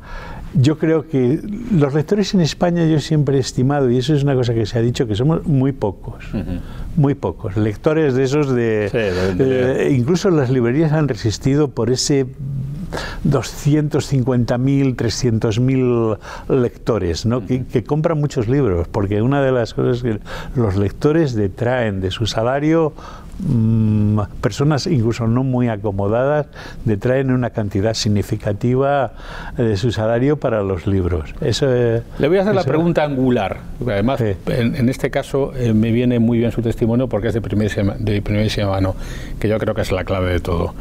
[0.54, 1.40] Yo creo que
[1.72, 4.78] los lectores en España yo siempre he estimado, y eso es una cosa que se
[4.78, 6.24] ha dicho, que somos muy pocos,
[6.96, 7.56] muy pocos.
[7.56, 9.92] Lectores de esos de...
[9.96, 12.26] incluso las librerías han resistido por ese
[13.28, 16.18] 250.000, 300.000
[16.60, 17.46] lectores, ¿no?
[17.46, 20.20] que, que, compran muchos libros, porque una de las cosas que
[20.54, 22.92] los lectores detraen de su salario
[23.38, 26.46] Mm, personas incluso no muy acomodadas
[26.84, 29.12] detraen una cantidad significativa
[29.56, 31.34] de su salario para los libros.
[31.40, 36.18] Eso, Le voy a hacer la pregunta angular, además en, este caso eh, me viene
[36.20, 38.94] muy bien su testimonio porque es de primerísima, de primerísima mano,
[39.40, 40.74] que yo creo que es la clave de todo.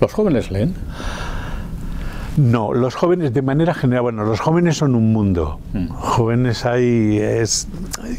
[0.00, 0.74] ¿Los jóvenes leen?
[2.36, 5.58] No, los jóvenes de manera general, bueno, los jóvenes son un mundo.
[5.72, 5.88] Mm.
[5.88, 7.68] Jóvenes hay, es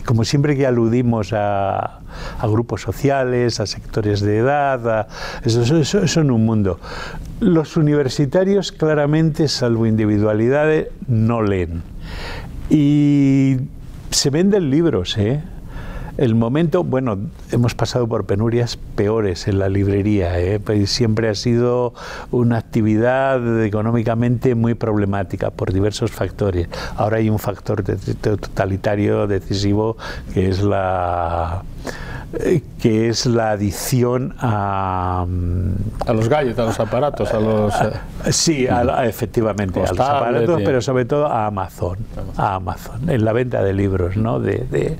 [0.05, 1.99] como siempre que aludimos a,
[2.43, 5.07] grupos sociales, a sectores de edad,
[5.43, 6.79] eso, son un mundo.
[7.39, 11.81] Los universitarios claramente, salvo individualidades, no leen.
[12.69, 13.57] Y
[14.09, 15.41] se venden libros, ¿eh?
[16.21, 17.17] El momento, bueno,
[17.51, 20.59] hemos pasado por penurias peores en la librería, ¿eh?
[20.59, 21.95] Pues siempre ha sido
[22.29, 26.67] una actividad económicamente muy problemática por diversos factores.
[26.95, 27.83] Ahora hay un factor
[28.21, 29.97] totalitario decisivo
[30.31, 31.63] que es la
[32.81, 35.25] que es la adición a...
[35.27, 37.73] Mm, a los gadgets, a los aparatos, a los...
[37.75, 38.67] Eh, sí,
[39.03, 41.97] efectivamente, a los aparatos, pero sobre todo a Amazon,
[42.37, 44.39] a Amazon, en la venta de libros, ¿no?
[44.39, 44.97] De,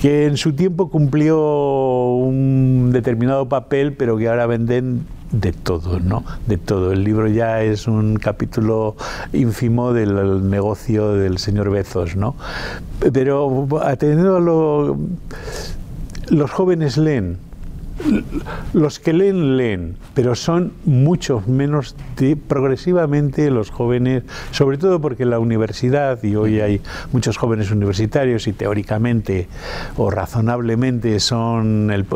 [0.00, 6.24] que en su tiempo cumplió un determinado papel, pero que ahora venden de todo, ¿no?
[6.46, 6.92] De todo.
[6.92, 8.96] El libro ya es un capítulo
[9.32, 12.34] ínfimo del negocio del señor Bezos, ¿no?
[13.12, 14.98] Pero atendiendo a lo
[16.28, 17.38] los jóvenes leen.
[18.72, 21.94] Los que leen, leen, pero son muchos menos
[22.48, 26.80] progresivamente los jóvenes, sobre todo porque la universidad, y hoy hay
[27.12, 29.46] muchos jóvenes universitarios y teóricamente
[29.96, 32.06] o razonablemente son, el,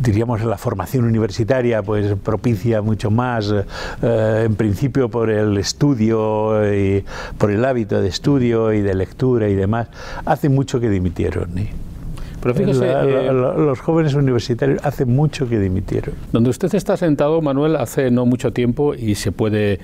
[0.00, 3.52] diríamos, la formación universitaria, pues propicia mucho más,
[4.02, 7.04] eh, en principio por el estudio, y
[7.38, 9.88] por el hábito de estudio y de lectura y demás,
[10.24, 11.58] hace mucho que dimitieron.
[11.58, 11.81] ¿eh?
[12.42, 16.16] Pero fíjese, eh, los jóvenes universitarios hace mucho que dimitieron.
[16.32, 19.78] Donde usted está sentado, Manuel, hace no mucho tiempo y se puede eh,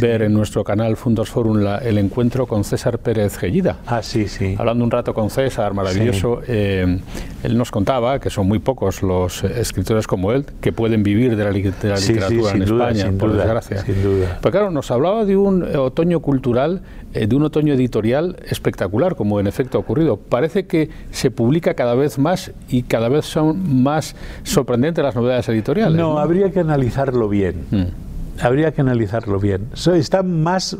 [0.00, 3.78] ver en nuestro canal Fundos Forum el encuentro con César Pérez Gellida.
[3.86, 4.56] Ah, sí, sí.
[4.58, 6.98] Hablando un rato con César, maravilloso, eh,
[7.44, 11.44] él nos contaba que son muy pocos los escritores como él que pueden vivir de
[11.44, 13.84] la, literatura en España, por desgracia.
[13.84, 14.38] Sin duda.
[14.42, 19.46] Pero claro, nos hablaba de un otoño cultural, de un otoño editorial espectacular, como en
[19.46, 20.16] efecto ha ocurrido.
[20.16, 25.48] Parece que se publica cada vez más y cada vez son más sorprendentes las novedades
[25.48, 25.96] editoriales.
[25.98, 27.66] No, habría que analizarlo bien.
[27.70, 27.84] Mm.
[28.40, 29.68] Habría que analizarlo bien.
[29.94, 30.76] Está más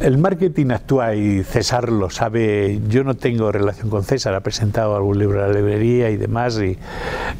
[0.00, 2.80] el marketing actúa y César lo sabe.
[2.88, 6.58] Yo no tengo relación con César, ha presentado algún libro a la librería y demás.
[6.58, 6.78] Y,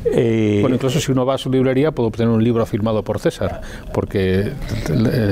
[0.06, 3.18] eh, bueno, incluso si uno va a su librería puede obtener un libro firmado por
[3.18, 3.60] César,
[3.92, 4.52] porque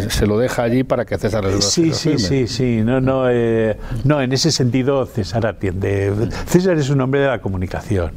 [0.08, 2.82] se lo deja allí para que César lo Sí, sí, sí, sí.
[2.84, 6.12] No, no, eh, no, en ese sentido César atiende.
[6.46, 8.12] César es un hombre de la comunicación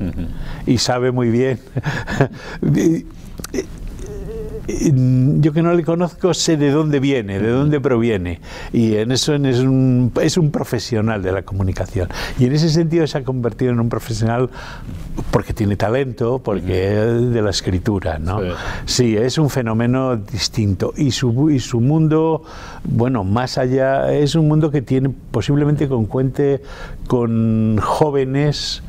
[0.66, 1.60] y sabe muy bien.
[4.68, 8.42] yo que no le conozco sé de dónde viene, de dónde proviene.
[8.74, 12.10] Y en eso es un, es un profesional de la comunicación.
[12.38, 14.50] Y en ese sentido se ha convertido en un profesional
[15.32, 18.20] porque tiene talento, porque es de la escritura.
[18.20, 18.40] ¿no?
[18.86, 19.16] Sí.
[19.16, 20.94] es un fenómeno distinto.
[20.98, 22.44] Y su, y su mundo,
[22.84, 26.62] bueno, más allá, es un mundo que tiene posiblemente con cuente
[27.08, 28.84] con jóvenes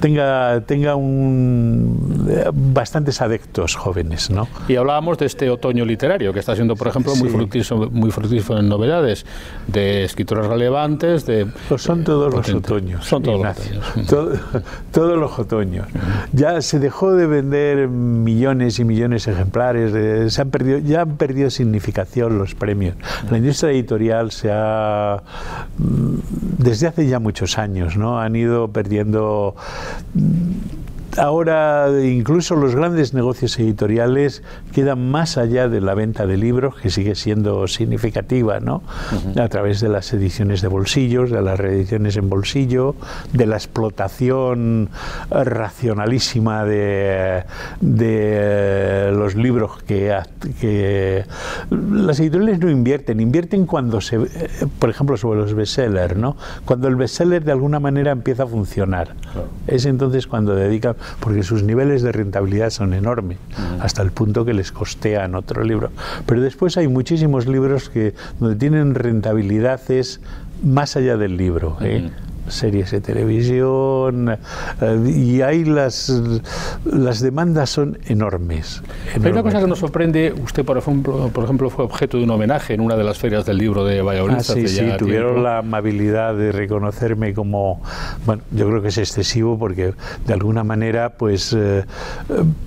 [0.00, 4.30] tenga, tenga un, bastantes adeptos jóvenes.
[4.30, 4.48] ¿no?
[4.68, 8.60] Y hablábamos de este otoño literario, que está siendo, por ejemplo, muy, fructífero, muy fructífero
[8.60, 9.26] en novedades,
[9.66, 11.26] de escritores relevantes.
[11.26, 13.04] De, pues son todos los otoños.
[13.06, 14.42] Son todos los otoños.
[14.92, 15.86] todos los otoños.
[16.32, 21.16] Ya se dejó de vender millones y millones de ejemplares, se han perdido, ya han
[21.16, 22.96] perdido significación los premios.
[23.30, 25.22] La industria editorial se ha,
[25.78, 26.14] mm,
[26.58, 28.20] desde hace ya muchos años, ¿no?
[28.20, 29.55] han ido perdiendo
[30.14, 30.85] うん。
[31.18, 37.14] Ahora incluso los grandes negocios editoriales quedan más allá de la venta de libros, que sigue
[37.14, 38.82] siendo significativa, ¿no?
[39.36, 42.94] A través de las ediciones de bolsillos, de las reediciones en bolsillo,
[43.32, 44.90] de la explotación
[45.30, 47.44] racionalísima de,
[47.80, 50.16] de los libros que,
[50.60, 51.24] que
[51.70, 54.18] las editoriales no invierten, invierten cuando se,
[54.78, 56.36] por ejemplo, sobre los bestsellers, ¿no?
[56.64, 59.14] Cuando el bestseller de alguna manera empieza a funcionar.
[59.66, 63.38] Es entonces cuando dedican porque sus niveles de rentabilidad son enormes,
[63.80, 65.90] hasta el punto que les costean otro libro.
[66.26, 70.20] Pero después hay muchísimos libros que donde tienen rentabilidades
[70.62, 71.76] más allá del libro.
[71.80, 72.10] ¿eh?
[72.48, 74.38] Series de televisión
[74.80, 76.10] eh, y ahí las,
[76.84, 78.82] las demandas son enormes,
[79.14, 82.30] Hay una cosa que nos sorprende, usted por ejemplo, por ejemplo fue objeto de un
[82.30, 84.36] homenaje en una de las ferias del libro de Valladolid.
[84.38, 87.82] Ah, sí, sí, tuvieron la amabilidad de reconocerme como,
[88.24, 89.94] bueno, yo creo que es excesivo porque
[90.26, 91.84] de alguna manera pues eh,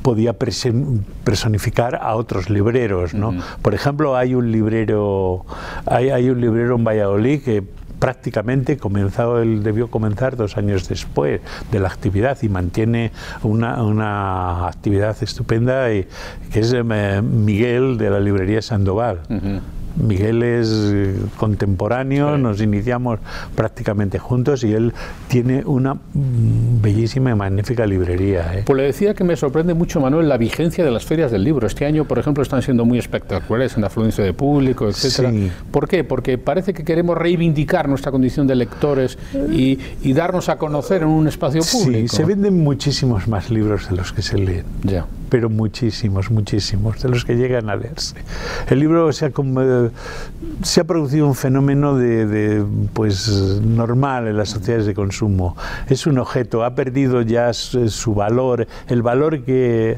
[0.02, 3.34] podía personificar a otros libreros, ¿no?
[3.62, 5.46] Por ejemplo, hay un librero,
[5.86, 7.64] hay, hay un librero en Valladolid que
[8.00, 13.12] prácticamente comenzado, él debió comenzar dos años después de la actividad y mantiene
[13.44, 16.08] una, una actividad estupenda y,
[16.52, 19.22] que es eh, Miguel de la librería Sandoval.
[20.00, 23.20] Miguel es eh, contemporáneo, nos iniciamos
[23.56, 24.94] prácticamente juntos y él
[25.28, 28.54] tiene una bellísima y magnífica librería.
[28.56, 28.64] ¿eh?
[28.66, 31.68] Pues le decía que me sorprende mucho, Manuel, la vigencia de las ferias del libro.
[31.68, 35.32] Este año, por ejemplo, están siendo muy espectaculares en la afluencia de público, etcétera.
[35.72, 36.04] ¿Por qué?
[36.04, 39.18] Porque parece que queremos reivindicar nuestra condición de lectores
[39.52, 39.78] y,
[40.20, 42.10] darnos a conocer en un espacio público.
[42.10, 44.66] Sí, se venden muchísimos más libros de los que se leen.
[44.84, 48.16] Ya pero muchísimos, muchísimos, de los que llegan a leerse.
[48.68, 49.32] El libro se ha,
[50.64, 52.64] se ha producido un fenómeno de,
[52.94, 53.30] pues,
[53.64, 55.56] normal en las sociedades de consumo.
[55.88, 59.98] Es un objeto, ha perdido ya su valor, el valor que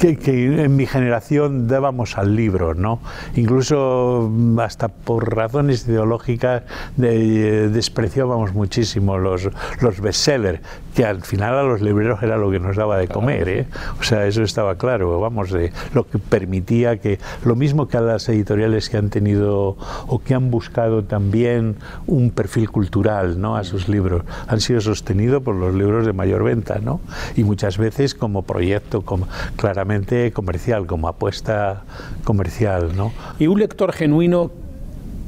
[0.00, 3.00] que, en mi generación dábamos al libro, ¿no?
[3.34, 6.62] Incluso mm, hasta por razones ideológicas
[6.96, 9.48] despreciábamos muchísimo los,
[9.80, 10.60] los bestsellers,
[10.94, 13.66] que al final a los libreros era lo que nos daba de comer, ¿eh?
[14.00, 18.00] O sea, eso estaba claro, vamos, de lo que permitía que, lo mismo que a
[18.00, 23.56] las editoriales que han tenido o que han buscado también un perfil cultural, ¿no?
[23.56, 27.00] A sus libros, han sido sostenidos por los libros de mayor venta, ¿no?
[27.36, 31.84] Y muchas veces como proyecto como, claramente comercial, como apuesta
[32.24, 32.96] comercial.
[32.96, 33.12] ¿no?
[33.38, 34.50] Y un lector genuino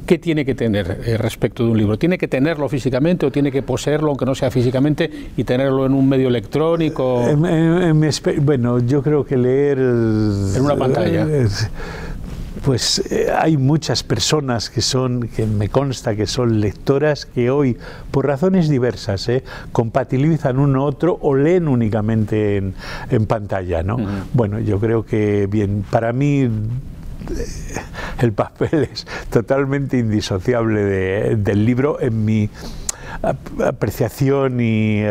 [0.05, 1.97] ¿qué tiene que tener eh, respecto de un libro?
[1.97, 5.93] ¿Tiene que tenerlo físicamente o tiene que poseerlo, aunque no sea físicamente, y tenerlo en
[5.93, 7.23] un medio electrónico?
[8.41, 9.77] bueno, yo creo que leer...
[9.77, 11.25] En una pantalla
[12.63, 17.77] pues eh, hay muchas personas que son, que me consta que son lectoras que hoy,
[18.11, 23.97] por razones diversas, eh, compatibilizan uno otro o leen únicamente en, pantalla, ¿no?
[24.33, 26.49] Bueno, yo creo que bien, para mí eh,
[28.19, 32.49] el papel es totalmente indisociable del libro en mi
[33.63, 35.01] apreciación y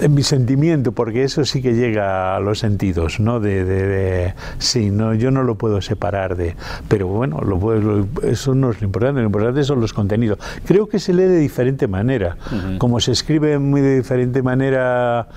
[0.00, 3.40] en mi sentimiento, porque eso sí que llega a los sentidos, ¿no?
[3.40, 6.54] De, de, sí, no, yo no lo puedo separar de,
[6.88, 10.38] pero bueno, lo, puedo, eso no es lo importante, lo importante son los contenidos.
[10.64, 12.36] Creo que se lee de diferente manera,
[12.78, 15.28] como se escribe muy de diferente manera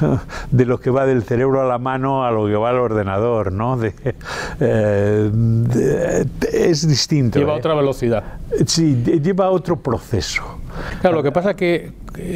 [0.50, 3.52] de lo que va del cerebro a la mano a lo que va al ordenador,
[3.52, 3.76] ¿no?
[3.76, 3.94] De,
[4.60, 5.30] eh,
[6.52, 7.38] es distinto.
[7.38, 7.58] Lleva ¿eh?
[7.58, 8.24] otra velocidad.
[8.66, 10.42] Sí, lleva otro proceso.
[11.00, 11.92] Claro, lo que pasa es que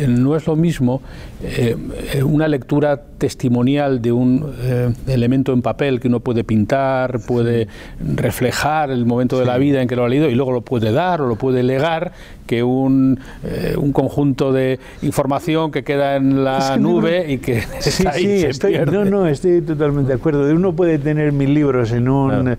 [0.08, 1.02] no es lo mismo
[1.42, 1.76] eh,
[2.24, 7.68] una lectura testimonial de un eh, elemento en papel que uno puede pintar, puede
[8.16, 10.92] reflejar el momento de la vida en que lo ha leído y luego lo puede
[10.92, 12.12] dar o lo puede legar,
[12.46, 18.06] que un, eh, un conjunto de información que queda en la nube y que sí,
[18.06, 20.50] ahí sí, estoy, No, no, estoy totalmente de acuerdo.
[20.54, 22.56] Uno puede tener mil libros en un...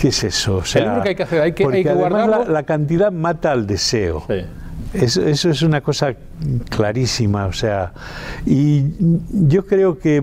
[0.00, 0.56] ¿Qué es eso?
[0.56, 2.44] O sea, el libro que hay que hacer, hay que, hay que guardarlo.
[2.44, 4.24] La, la, cantidad mata al deseo.
[4.28, 4.44] Sí.
[4.94, 6.14] Eso, eso, es una cosa
[6.68, 7.92] clarísima, o sea,
[8.46, 8.92] y
[9.48, 10.22] yo creo que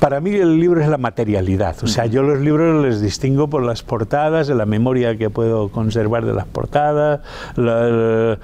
[0.00, 3.62] para mí el libro es la materialidad, o sea, yo los libros les distingo por
[3.62, 7.20] las portadas, la memoria que puedo conservar de las portadas,
[7.56, 8.38] la,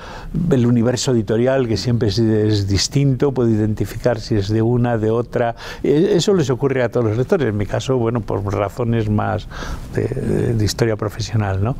[0.50, 5.10] el universo editorial que siempre es, es, distinto, puedo identificar si es de una, de
[5.10, 9.10] otra, e, eso les ocurre a todos los lectores, en mi caso, bueno, por razones
[9.10, 9.48] más
[9.94, 11.76] de, de historia profesional, ¿no?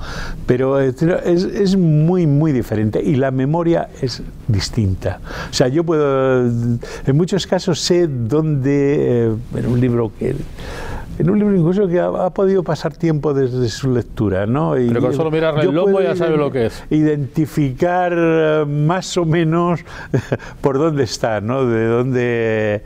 [0.47, 5.21] Pero es, es, muy, muy diferente y la memoria es distinta,
[5.51, 9.29] o sea, yo puedo, en muchos casos sé dónde...
[9.29, 10.35] Eh, en un libro que
[11.19, 14.79] en un libro incluso que ha, ha, podido pasar tiempo desde su lectura, ¿no?
[14.79, 16.85] Y, Pero con solo mirar el lomo ya sabe lo que es.
[16.91, 19.81] Identificar eh, más o menos
[20.61, 21.67] por dónde está, ¿no?
[21.67, 22.83] De dónde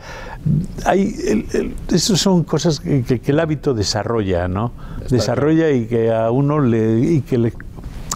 [0.84, 4.72] hay el, el, eso son cosas que, el hábito desarrolla, ¿no?
[5.02, 7.52] Está desarrolla y que a uno le y que le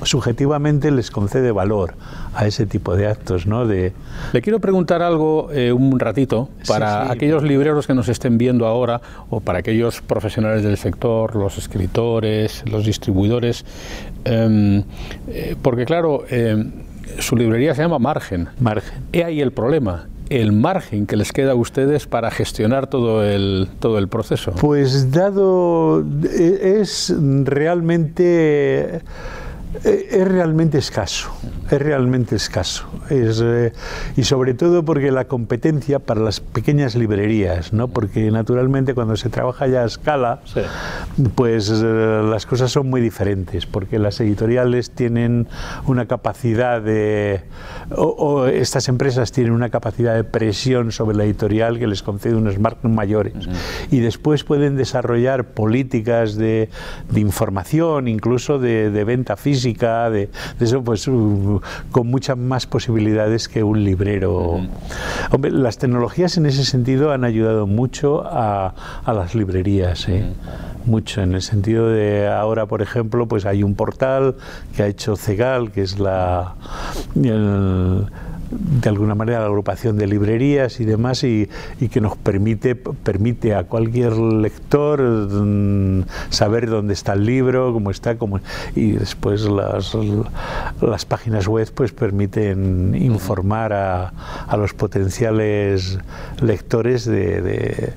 [0.03, 1.94] subjetivamente les concede valor
[2.34, 3.66] a ese tipo de actos, ¿no?
[3.66, 3.92] De...
[4.32, 7.12] Le quiero preguntar algo eh, un ratito para sí, sí.
[7.12, 12.64] aquellos libreros que nos estén viendo ahora o para aquellos profesionales del sector, los escritores,
[12.70, 13.64] los distribuidores,
[14.24, 14.82] eh,
[15.28, 16.24] eh, porque claro,
[17.18, 18.48] su librería se llama Margen.
[18.59, 19.03] Margen.
[19.12, 23.68] He ahí el problema el margen que les queda a ustedes para gestionar todo el,
[23.80, 24.53] todo el proceso?
[24.53, 27.12] Pues dado, es
[27.44, 29.03] realmente
[29.85, 31.31] es realmente escaso,
[31.71, 32.87] es realmente escaso.
[33.09, 33.73] Es, eh,
[34.16, 37.89] y sobre todo porque la competencia para las pequeñas librerías, ¿no?
[37.89, 40.61] porque naturalmente cuando se trabaja ya a escala, sí.
[41.37, 45.47] pues eh, las cosas son muy diferentes, porque las editoriales tienen
[45.87, 47.43] una capacidad de,
[47.91, 52.35] o, o, estas empresas tienen una capacidad de presión sobre la editorial que les concede
[52.35, 53.35] unos marcos mayores.
[53.35, 53.55] Uh -huh.
[53.93, 56.71] Y después pueden desarrollar políticas de,
[57.09, 62.37] de información, incluso de, de venta física física, de, de eso, pues uh, con muchas
[62.39, 64.33] más posibilidades que un librero.
[64.33, 64.69] Uh -huh.
[65.33, 70.25] Hombre, las tecnologías en ese sentido han ayudado mucho a, a las librerías, ¿eh?
[70.25, 70.91] uh -huh.
[70.91, 74.35] mucho, en el sentido de ahora, por ejemplo, pues hay un portal
[74.75, 76.55] que ha hecho Cegal, que es la...
[77.15, 78.07] El,
[78.51, 81.48] de alguna manera la agrupación de librerías y demás y,
[81.80, 87.90] y, que nos permite permite a cualquier lector mmm, saber dónde está el libro cómo
[87.90, 88.40] está cómo,
[88.74, 89.96] y después las,
[90.80, 94.12] las páginas web pues permiten informar a,
[94.48, 95.98] a los potenciales
[96.42, 97.92] lectores de, de,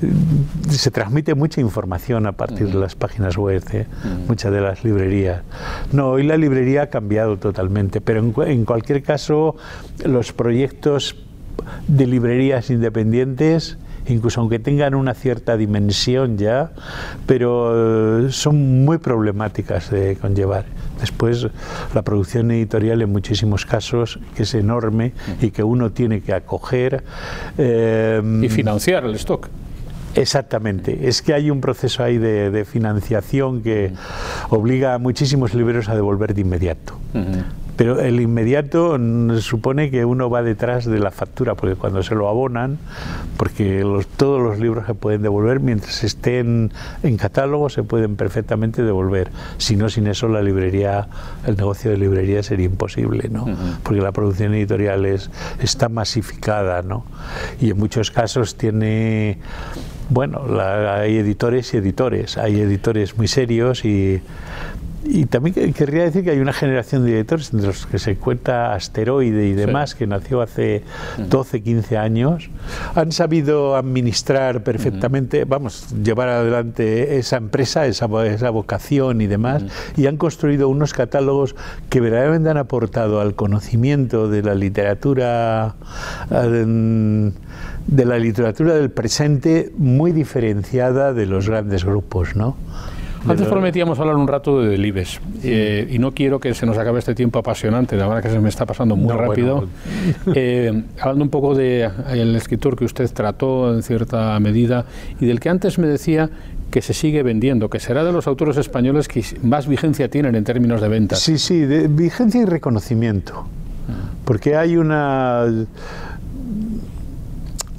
[0.00, 2.74] de, se transmite mucha información a partir uh -huh.
[2.74, 3.86] de las páginas web ¿eh?
[3.88, 4.26] uh -huh.
[4.28, 5.42] muchas de las librerías
[5.92, 9.56] no hoy la librería ha cambiado totalmente pero en, en cualquier caso
[10.04, 11.16] los proyectos
[11.86, 13.78] de librerías independientes
[14.12, 16.70] incluso aunque tengan una cierta dimensión ya,
[17.26, 20.64] pero eh, son muy problemáticas de conllevar.
[21.00, 21.46] Después,
[21.94, 27.04] la producción editorial en muchísimos casos, que es enorme y que uno tiene que acoger.
[27.56, 29.48] Eh, y financiar el stock.
[30.14, 33.92] Exactamente, es que hay un proceso ahí de, de financiación que
[34.48, 36.94] obliga a muchísimos libreros a devolver de inmediato.
[37.14, 37.44] Uh -huh.
[37.78, 38.98] Pero el inmediato
[39.40, 42.76] supone que uno va detrás de la factura, porque cuando se lo abonan,
[43.36, 46.72] porque los, todos los libros se pueden devolver, mientras estén
[47.04, 49.30] en catálogo se pueden perfectamente devolver.
[49.58, 51.06] Si no, sin eso la librería,
[51.46, 53.44] el negocio de librería sería imposible, ¿no?
[53.44, 53.76] Uh -huh.
[53.84, 57.04] Porque la producción editorial es, está masificada, ¿no?
[57.60, 59.38] Y en muchos casos tiene
[60.10, 62.38] bueno, la, hay editores y editores.
[62.38, 64.20] Hay editores muy serios y
[65.04, 68.74] y también querría decir que hay una generación de directores entre los que se cuenta
[68.74, 70.82] Asteroide y demás, que nació hace
[71.18, 72.50] 12, 15 años,
[72.94, 79.64] han sabido administrar perfectamente, vamos, llevar adelante esa empresa, esa, esa vocación y demás,
[79.96, 81.54] y han construido unos catálogos
[81.90, 85.76] que verdaderamente han aportado al conocimiento de la literatura
[86.28, 92.56] de la literatura del presente muy diferenciada de los grandes grupos, ¿no?
[93.26, 96.98] Antes prometíamos hablar un rato de Delibes eh, y no quiero que se nos acabe
[96.98, 99.66] este tiempo apasionante, la verdad que se me está pasando muy rápido.
[100.34, 104.84] Eh, hablando un poco del el escritor que usted trató en cierta medida
[105.20, 106.30] y del que antes me decía
[106.70, 110.44] que se sigue vendiendo, que será de los autores españoles que más vigencia tienen en
[110.44, 111.20] términos de ventas.
[111.20, 113.46] Sí, sí, de vigencia y reconocimiento.
[114.24, 115.46] Porque hay una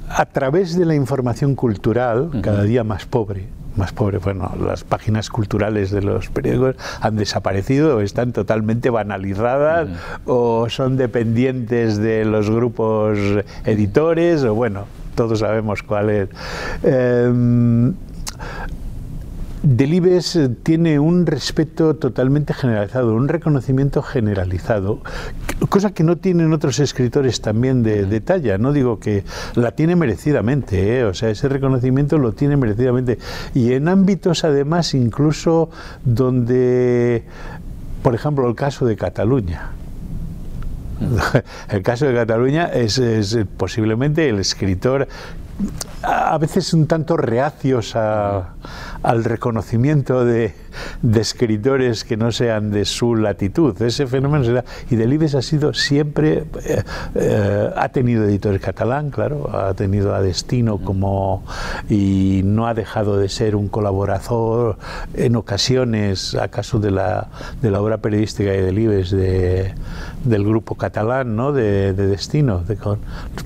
[0.08, 3.46] a través de la información cultural, cada día más pobre,
[3.80, 9.88] más pobre, bueno, las páginas culturales de los periódicos han desaparecido, están totalmente banalizadas
[10.26, 13.18] o son dependientes de los grupos
[13.64, 16.28] editores, o bueno, todos sabemos cuál es.
[16.82, 17.94] Em,
[19.62, 25.00] Delibes tiene un respeto totalmente generalizado, un reconocimiento generalizado,
[25.68, 28.56] cosa que no tienen otros escritores también de, talla.
[28.56, 29.22] No digo que
[29.54, 31.04] la tiene merecidamente, ¿eh?
[31.04, 33.18] o sea, ese reconocimiento lo tiene merecidamente.
[33.52, 35.68] Y en ámbitos, además, incluso
[36.06, 37.24] donde,
[38.02, 39.72] por ejemplo, el caso de Cataluña.
[41.70, 45.08] El caso de Cataluña es, es posiblemente el escritor
[46.02, 47.94] a veces un tanto reacios
[49.02, 50.52] al reconocimiento de,
[51.14, 53.80] escritores que no sean de su latitud.
[53.82, 54.64] Ese fenómeno se da.
[54.90, 56.82] Y Delibes ha sido siempre, eh,
[57.14, 61.44] eh, ha tenido editores catalán, claro, ha tenido a Destino como,
[61.88, 64.78] y no ha dejado de ser un colaborador
[65.14, 67.28] en ocasiones, acaso de la,
[67.62, 69.74] de la obra periodística de Delibes de,
[70.24, 71.52] del grupo catalán, ¿no?
[71.52, 72.62] de, Destino,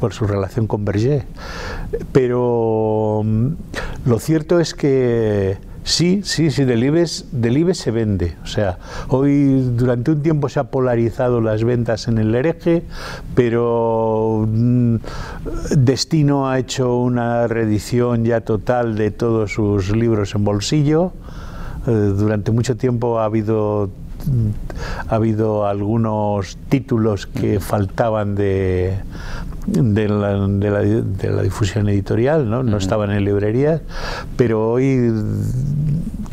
[0.01, 1.25] por su relación con Berger.
[2.13, 3.49] Pero mm,
[4.07, 8.37] lo cierto es que sí, sí, sí, Delibes, Delibes se vende.
[8.43, 8.79] O sea,
[9.09, 12.83] hoy durante un tiempo se ha polarizado las ventas en el hereje,
[13.35, 14.97] pero mm,
[15.77, 21.13] Destino ha hecho una reedición ya total de todos sus libros en bolsillo.
[21.87, 23.91] Eh, durante mucho tiempo ha habido
[25.09, 28.95] ha habido algunos títulos que faltaban de,
[29.67, 32.63] de la, de la, difusión editorial, ¿no?
[32.63, 33.81] no estaban en librerías,
[34.37, 35.13] pero hoy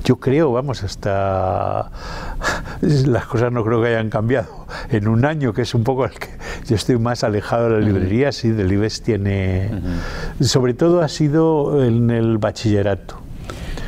[0.04, 1.92] yo creo, vamos, hasta
[2.82, 4.66] las cosas no creo que hayan cambiado.
[4.90, 6.30] En un año, que es un poco el que
[6.68, 8.72] yo estoy más alejado de la librería, sí, del
[9.04, 9.70] tiene...
[10.40, 13.20] Sobre todo ha sido en el bachillerato.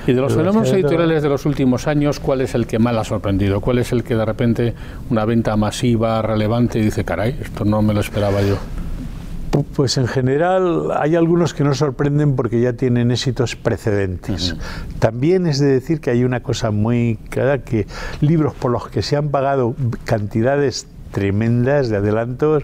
[0.05, 3.03] Y de los fenómenos editoriales de los últimos años, ¿cuál es el que más ha
[3.05, 3.61] sorprendido?
[3.61, 4.73] ¿Cuál es el que de repente
[5.09, 8.57] una venta masiva, relevante, dice, caray, esto no me lo esperaba yo?
[9.75, 14.55] Pues en general hay algunos que no sorprenden porque ya tienen éxitos precedentes.
[14.99, 17.85] También es de decir que hay una cosa muy clara, que
[18.21, 19.75] libros por los que se han pagado
[20.05, 22.63] cantidades tremendas de adelantos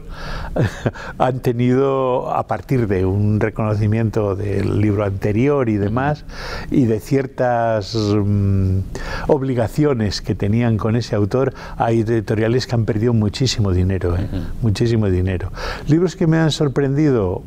[1.18, 6.26] han tenido a partir de un reconocimiento del libro anterior y demás
[6.70, 8.80] y de ciertas mm,
[9.28, 14.28] obligaciones que tenían con ese autor hay editoriales que han perdido muchísimo dinero ¿eh?
[14.62, 15.52] muchísimo dinero
[15.88, 17.44] libros que me han sorprendido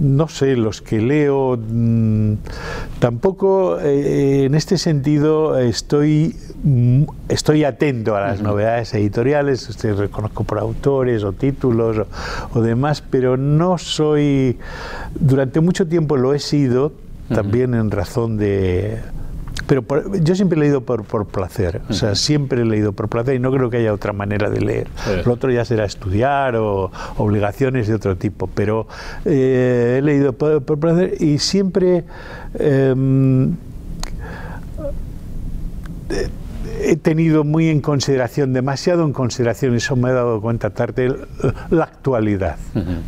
[0.00, 2.34] no sé, los que leo, mm,
[2.98, 6.36] tampoco eh, en este sentido estoy,
[7.28, 12.06] estoy atento a las novedades editoriales, estoy, reconozco por autores o títulos
[12.52, 14.58] o, demás, pero no soy,
[15.18, 16.92] durante mucho tiempo lo he sido,
[17.28, 18.98] también en razón de
[19.66, 19.84] pero
[20.18, 23.38] yo siempre he leído por, por placer, o sea, siempre he leído por placer y
[23.38, 24.88] no creo que haya otra manera de leer.
[25.24, 28.88] Lo otro ya será estudiar o obligaciones de otro tipo, pero
[29.24, 32.02] eh, he leído por, placer y siempre...
[32.58, 33.54] Em,
[36.82, 41.14] he tenido muy en consideración, demasiado en consideración, y eso me he dado cuenta tarde,
[41.70, 42.56] la actualidad,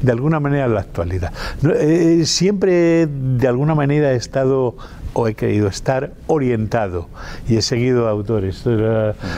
[0.03, 1.33] de alguna manera la actualidad.
[1.65, 4.77] Eh, siempre de alguna manera he estado
[5.15, 7.09] o he querido estar orientado
[7.49, 8.65] y he seguido autores.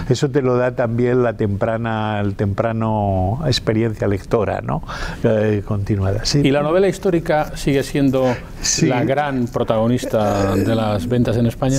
[0.09, 4.83] Eso te lo da también la temprana, el temprano experiencia lectora, ¿no?
[5.23, 6.23] Eh, continuada.
[6.35, 8.35] ¿Y la novela histórica sigue siendo
[8.83, 11.79] la gran protagonista de las ventas en España?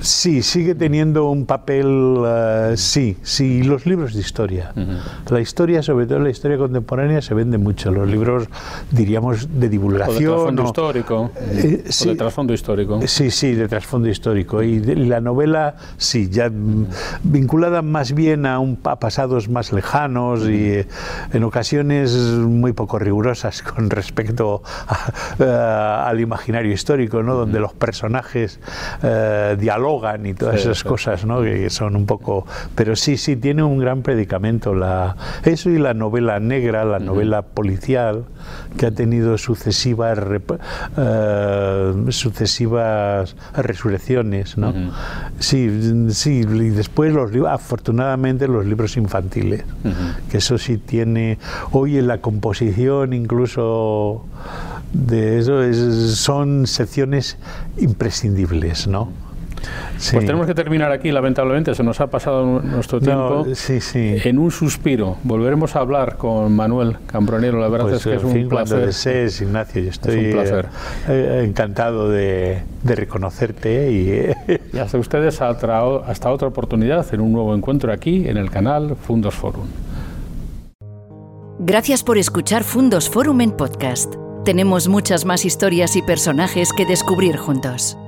[0.00, 4.72] Sí, sigue teniendo un papel, uh, sí, sí, los libros de historia.
[4.76, 5.30] Uh -huh.
[5.30, 7.90] La historia, sobre todo la historia contemporánea, se vende mucho.
[7.90, 8.48] Los libros,
[8.90, 10.14] diríamos, de divulgación.
[10.14, 11.30] O de trasfondo histórico.
[11.40, 12.16] Eh, sí, o de
[12.46, 13.06] trasfondo histórico.
[13.06, 14.62] Sí, sí, de trasfondo histórico.
[14.62, 16.50] Y, de, la novela, sí, ya
[17.22, 20.86] vinculada más bien a, un, a pasados más lejanos y eh,
[21.32, 27.34] en ocasiones muy poco rigurosas con respecto a, a, al imaginario histórico, ¿no?
[27.34, 28.60] Donde los personajes
[29.58, 30.88] dialogan y todas sí, esas sí.
[30.88, 31.42] cosas, ¿no?
[31.42, 35.94] Que son un poco, pero sí, sí tiene un gran predicamento la eso y la
[35.94, 38.24] novela negra, la novela policial
[38.78, 40.18] que ha tenido sucesivas
[40.96, 44.70] uh, sucesivas resurrecciones, ¿no?
[44.70, 44.90] Uh -huh.
[45.38, 50.28] Sí, sí y después los libros, afortunadamente los libros infantiles, uh -huh.
[50.30, 51.38] que eso sí tiene
[51.72, 54.24] hoy en la composición incluso
[54.92, 55.76] de eso es,
[56.16, 57.36] son secciones
[57.78, 59.08] imprescindibles, ¿no?
[59.98, 60.12] Sí.
[60.14, 63.44] Pues tenemos que terminar aquí, lamentablemente, se nos ha pasado nuestro tiempo.
[63.46, 64.16] No, sí, sí.
[64.24, 68.24] En un suspiro, volveremos a hablar con Manuel Cambronero, la verdad pues, es que es
[68.24, 68.68] un fin, placer.
[68.68, 70.68] Cuando desees, Ignacio, yo estoy es un placer.
[71.08, 73.90] Eh, encantado de, de, reconocerte.
[73.90, 78.50] Y, y hasta ustedes hasta, hasta otra oportunidad en un nuevo encuentro aquí en el
[78.50, 79.66] canal Fundos Forum.
[81.62, 84.14] Gracias por escuchar Fundos Forum en podcast.
[84.46, 87.98] Tenemos muchas más historias y personajes que descubrir juntos.